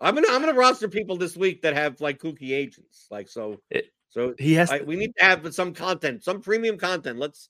[0.00, 3.06] I'm gonna I'm gonna roster people this week that have like kooky agents.
[3.10, 3.60] Like so.
[3.70, 4.72] It, so he has.
[4.72, 7.18] I, we need to have some content, some premium content.
[7.18, 7.48] Let's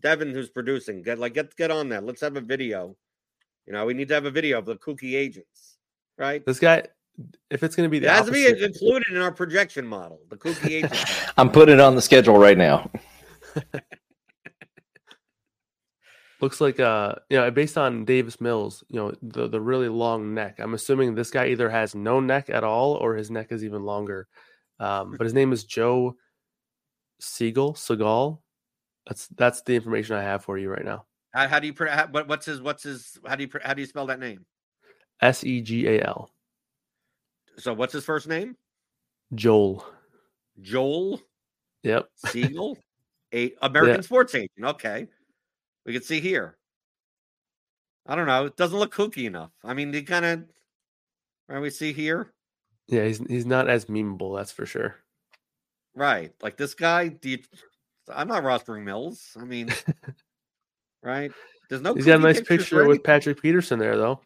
[0.00, 2.04] Devin, who's producing, get like get get on that.
[2.04, 2.96] Let's have a video.
[3.66, 5.75] You know, we need to have a video of the kooky agents,
[6.18, 6.44] right?
[6.44, 6.84] This guy,
[7.50, 8.48] if it's going to be, the it has opposite.
[8.48, 10.20] to be included in our projection model.
[10.28, 11.30] The kooky agents.
[11.36, 12.90] I'm putting it on the schedule right now.
[16.40, 20.34] Looks like uh, you know, based on Davis Mills, you know, the the really long
[20.34, 20.58] neck.
[20.58, 23.84] I'm assuming this guy either has no neck at all or his neck is even
[23.84, 24.28] longer.
[24.78, 26.16] Um, but his name is Joe
[27.20, 27.72] Siegel.
[27.72, 28.40] Segal.
[29.06, 31.06] That's that's the information I have for you right now.
[31.32, 33.86] How, how do you how, what's his what's his how do you how do you
[33.86, 34.44] spell that name?
[35.20, 36.30] S E G A L.
[37.58, 38.56] So what's his first name?
[39.34, 39.84] Joel.
[40.60, 41.20] Joel.
[41.82, 42.08] Yep.
[42.16, 42.78] Siegel,
[43.34, 44.50] a American sports agent.
[44.60, 45.06] Okay,
[45.84, 46.56] we can see here.
[48.06, 48.46] I don't know.
[48.46, 49.50] It doesn't look kooky enough.
[49.64, 50.44] I mean, the kind of
[51.48, 52.32] right we see here.
[52.88, 54.36] Yeah, he's he's not as memeable.
[54.36, 54.96] That's for sure.
[55.94, 57.08] Right, like this guy.
[57.08, 57.38] Do you
[58.12, 59.36] I'm not rostering Mills.
[59.40, 59.72] I mean,
[61.02, 61.32] right?
[61.68, 61.94] There's no.
[61.94, 64.20] He's got a nice picture with Patrick Peterson there, though.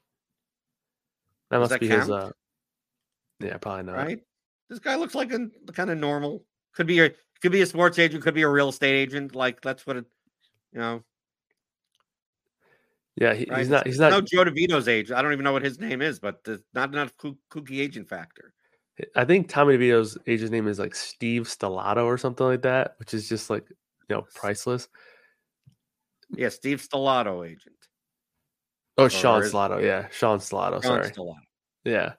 [1.51, 2.01] That Does must that be count?
[2.01, 2.11] his.
[2.11, 2.30] Uh,
[3.40, 3.96] yeah, probably not.
[3.96, 4.20] Right?
[4.70, 6.44] this guy looks like a kind of normal.
[6.74, 7.11] Could be a
[7.42, 9.34] could be a sports agent, could be a real estate agent.
[9.34, 10.07] Like that's what it,
[10.72, 11.03] you know.
[13.16, 13.59] Yeah, he, right?
[13.59, 13.86] he's not.
[13.86, 14.20] He's no.
[14.20, 15.11] Joe DeVito's age.
[15.11, 18.55] I don't even know what his name is, but not enough koo- kooky agent factor.
[19.16, 23.12] I think Tommy DeVito's agent's name is like Steve Stellato or something like that, which
[23.12, 24.88] is just like you know priceless.
[26.30, 27.74] Yeah, Steve Stellato agent.
[29.01, 30.38] Oh, Sean is- Yeah, Sean.
[30.38, 31.11] John Sorry.
[31.11, 31.36] Stellato.
[31.84, 32.12] Yeah.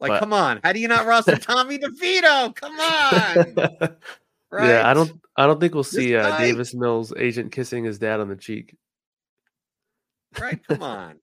[0.00, 2.54] Like, But- come on, how do you not roster Tommy DeVito?
[2.54, 3.54] Come on,
[4.50, 4.66] right?
[4.68, 5.12] Yeah, I don't.
[5.36, 8.74] I don't think we'll see uh, Davis Mills agent kissing his dad on the cheek.
[10.40, 10.58] Right?
[10.66, 11.16] Come on.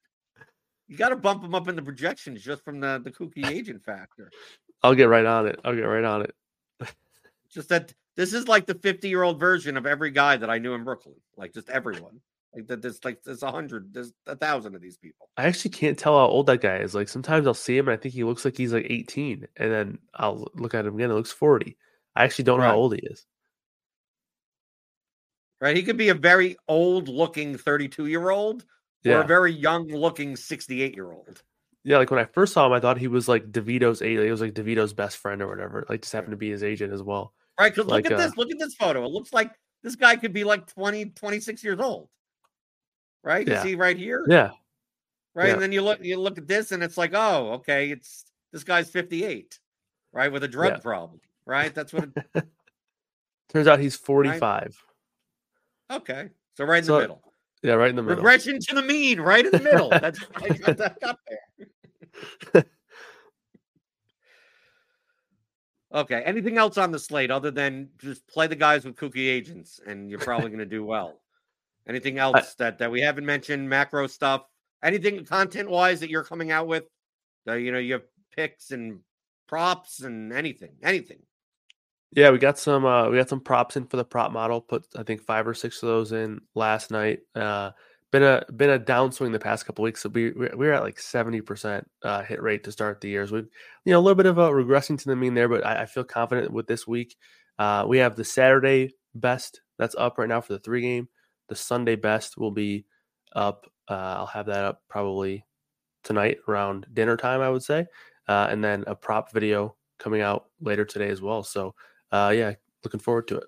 [0.87, 3.83] You got to bump him up in the projections just from the the kooky agent
[3.83, 4.29] factor.
[4.83, 5.59] I'll get right on it.
[5.65, 6.35] I'll get right on it.
[7.49, 10.59] Just that this is like the 50 year old version of every guy that I
[10.59, 11.15] knew in Brooklyn.
[11.37, 12.19] Like just everyone.
[12.55, 12.81] Like that.
[12.81, 13.93] There's like there's a hundred.
[13.93, 15.29] There's a thousand of these people.
[15.37, 16.95] I actually can't tell how old that guy is.
[16.95, 19.71] Like sometimes I'll see him and I think he looks like he's like 18, and
[19.71, 21.11] then I'll look at him again.
[21.11, 21.77] It looks 40.
[22.15, 23.25] I actually don't know how old he is.
[25.61, 25.75] Right?
[25.75, 28.63] He could be a very old looking 32 year old
[29.05, 31.43] or Yeah, a very young looking 68 year old.
[31.83, 31.97] yeah.
[31.97, 34.25] Like when I first saw him, I thought he was like DeVito's agent.
[34.25, 35.85] He was like DeVito's best friend or whatever.
[35.89, 37.33] Like just happened to be his agent as well.
[37.59, 37.73] Right?
[37.73, 38.37] Because Like, look at uh, this.
[38.37, 39.05] Look at this photo.
[39.05, 39.51] It looks like
[39.83, 42.09] this guy could be like 20, 26 years old.
[43.25, 43.45] Right?
[43.47, 43.63] You Yeah.
[43.63, 44.23] see right here?
[44.29, 44.51] Yeah,
[45.33, 45.47] right?
[45.47, 45.53] Yeah.
[45.53, 48.63] And then you look you look at this and it's like, oh, okay, it's this
[48.63, 49.59] guy's 58,
[50.13, 50.31] right?
[50.31, 50.77] With a drug Yeah.
[50.79, 51.73] problem, right?
[51.73, 52.13] That's what it,
[53.49, 54.79] turns out he's 45.
[55.91, 56.29] okay.
[56.55, 57.21] So right in So, the middle.
[57.63, 58.17] Yeah, right in the middle.
[58.17, 59.89] Regression to the mean, right in the middle.
[59.99, 61.19] That's I got that up
[62.53, 62.63] there.
[65.95, 66.21] okay.
[66.23, 70.11] Anything else on the slate other than just play the guys with kooky agents and
[70.11, 71.19] you're probably gonna do well.
[71.87, 74.43] Anything else that, that we haven't mentioned, macro stuff,
[74.83, 76.85] anything content wise that you're coming out with?
[77.45, 78.03] You know, you have
[78.35, 78.99] picks and
[79.47, 81.19] props and anything, anything.
[82.11, 84.61] Yeah, we got some uh we got some props in for the prop model.
[84.61, 87.19] Put I think five or six of those in last night.
[87.35, 87.71] Uh
[88.11, 90.01] been a been a downswing the past couple weeks.
[90.01, 93.27] So we we're, we're at like 70% uh hit rate to start the year.
[93.27, 95.65] So we you know a little bit of a regressing to the mean there, but
[95.65, 97.15] I, I feel confident with this week.
[97.59, 101.09] Uh we have the Saturday best that's up right now for the three game.
[101.49, 102.85] The Sunday best will be
[103.33, 103.67] up.
[103.89, 105.45] Uh I'll have that up probably
[106.03, 107.85] tonight around dinner time, I would say.
[108.27, 111.43] Uh and then a prop video coming out later today as well.
[111.43, 111.75] So
[112.11, 113.45] uh yeah looking forward to it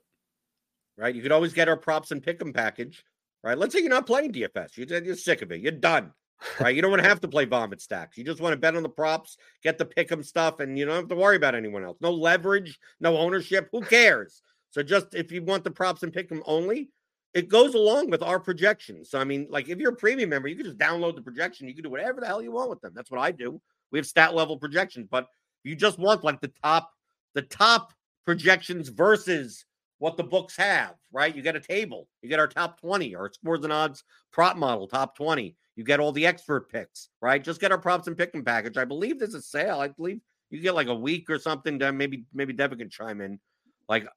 [0.98, 1.14] right?
[1.16, 3.04] You could always get our props and pick 'em package,
[3.44, 3.58] right?
[3.58, 6.12] Let's say you're not playing DFS, you're, you're sick of it, you're done,
[6.60, 6.76] right?
[6.76, 8.18] You don't want to have to play vomit stacks.
[8.18, 10.86] You just want to bet on the props, get the pick 'em stuff, and you
[10.86, 11.98] don't have to worry about anyone else.
[12.02, 13.70] No leverage, no ownership.
[13.72, 14.42] Who cares?
[14.72, 16.90] So just if you want the props and pick 'em only,
[17.38, 19.12] it goes along with our projections.
[19.12, 21.68] So I mean, like if you're a premium member, you can just download the projection.
[21.68, 22.94] You can do whatever the hell you want with them.
[22.96, 23.62] That's what I do.
[23.92, 25.28] We have stat level projections, but
[25.64, 26.90] you just want like the top,
[27.36, 27.94] the top
[28.26, 29.66] projections versus
[30.00, 31.36] what the books have, right?
[31.36, 34.88] You get a table, you get our top 20, our scores and odds prop model,
[34.88, 35.56] top 20.
[35.76, 37.44] You get all the expert picks, right?
[37.44, 38.78] Just get our props and pick 'em package.
[38.78, 39.80] I believe there's a sale.
[39.80, 41.78] I believe you get like a week or something.
[41.78, 43.40] Then maybe maybe Devin can chime in.
[43.88, 44.08] Like,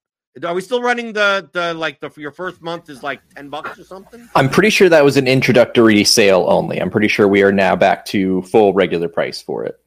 [0.44, 3.48] are we still running the the like the for your first month is like 10
[3.48, 4.28] bucks or something?
[4.34, 6.80] I'm pretty sure that was an introductory sale only.
[6.80, 9.80] I'm pretty sure we are now back to full regular price for it.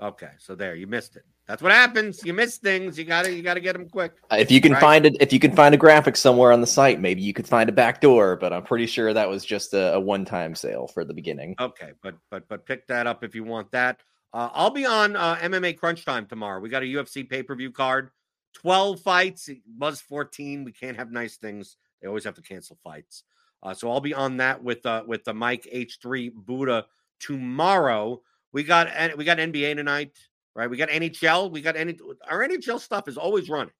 [0.00, 1.24] Okay, so there you missed it.
[1.48, 2.24] That's what happens.
[2.24, 2.98] You miss things.
[2.98, 4.12] You gotta you gotta get them quick.
[4.30, 4.80] Uh, If you can Right.
[4.80, 7.48] find it, if you can find a graphic somewhere on the site, maybe you could
[7.48, 8.36] find a back door.
[8.36, 11.54] But I'm pretty sure that was just a, a one-time sale for the beginning.
[11.58, 14.00] Okay, but but but pick that up if you want that.
[14.34, 16.60] Uh, I'll be on uh, MMA Crunch Time tomorrow.
[16.60, 18.10] We got a UFC pay per view card,
[18.52, 19.48] twelve fights.
[19.48, 20.64] It was fourteen.
[20.64, 21.76] We can't have nice things.
[22.00, 23.24] They always have to cancel fights.
[23.62, 26.86] Uh, so I'll be on that with uh, with the Mike H three Buddha
[27.20, 28.22] tomorrow.
[28.52, 30.16] We got we got NBA tonight,
[30.54, 30.70] right?
[30.70, 31.50] We got NHL.
[31.50, 33.74] We got any our NHL stuff is always running,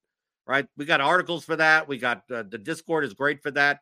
[0.47, 0.67] right?
[0.77, 1.89] We got articles for that.
[1.89, 3.81] We got uh, the Discord is great for that.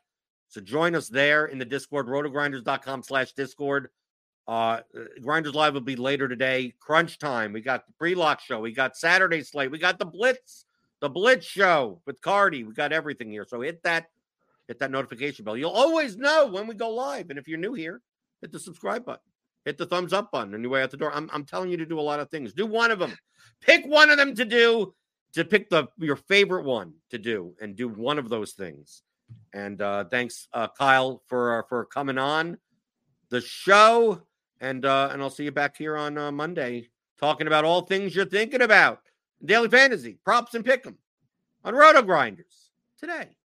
[0.49, 3.89] So join us there in the Discord, rotogrinders.com slash Discord.
[4.47, 4.80] Uh,
[5.20, 6.72] Grinders Live will be later today.
[6.78, 7.53] Crunch time.
[7.53, 8.61] We got the pre-lock show.
[8.61, 9.72] We got Saturday slate.
[9.72, 10.66] We got the Blitz,
[11.01, 12.64] the Blitz show with Cardi.
[12.64, 13.44] We got everything here.
[13.49, 14.07] So hit that,
[14.68, 15.57] hit that notification bell.
[15.57, 17.30] You'll always know when we go live.
[17.30, 18.01] And if you're new here,
[18.40, 19.22] hit the subscribe button.
[19.64, 21.12] Hit the thumbs up button on your way out the door.
[21.12, 22.53] I'm, I'm telling you to do a lot of things.
[22.53, 23.16] Do one of them.
[23.61, 24.94] Pick one of them to do.
[25.32, 29.03] To pick the your favorite one to do and do one of those things.
[29.53, 32.57] And uh, thanks, uh, Kyle, for uh, for coming on
[33.28, 34.22] the show.
[34.62, 36.88] And uh, and I'll see you back here on uh, Monday
[37.20, 39.01] talking about all things you're thinking about.
[39.45, 40.99] Daily fantasy, props and pick 'em
[41.64, 43.37] on RotoGrinders today.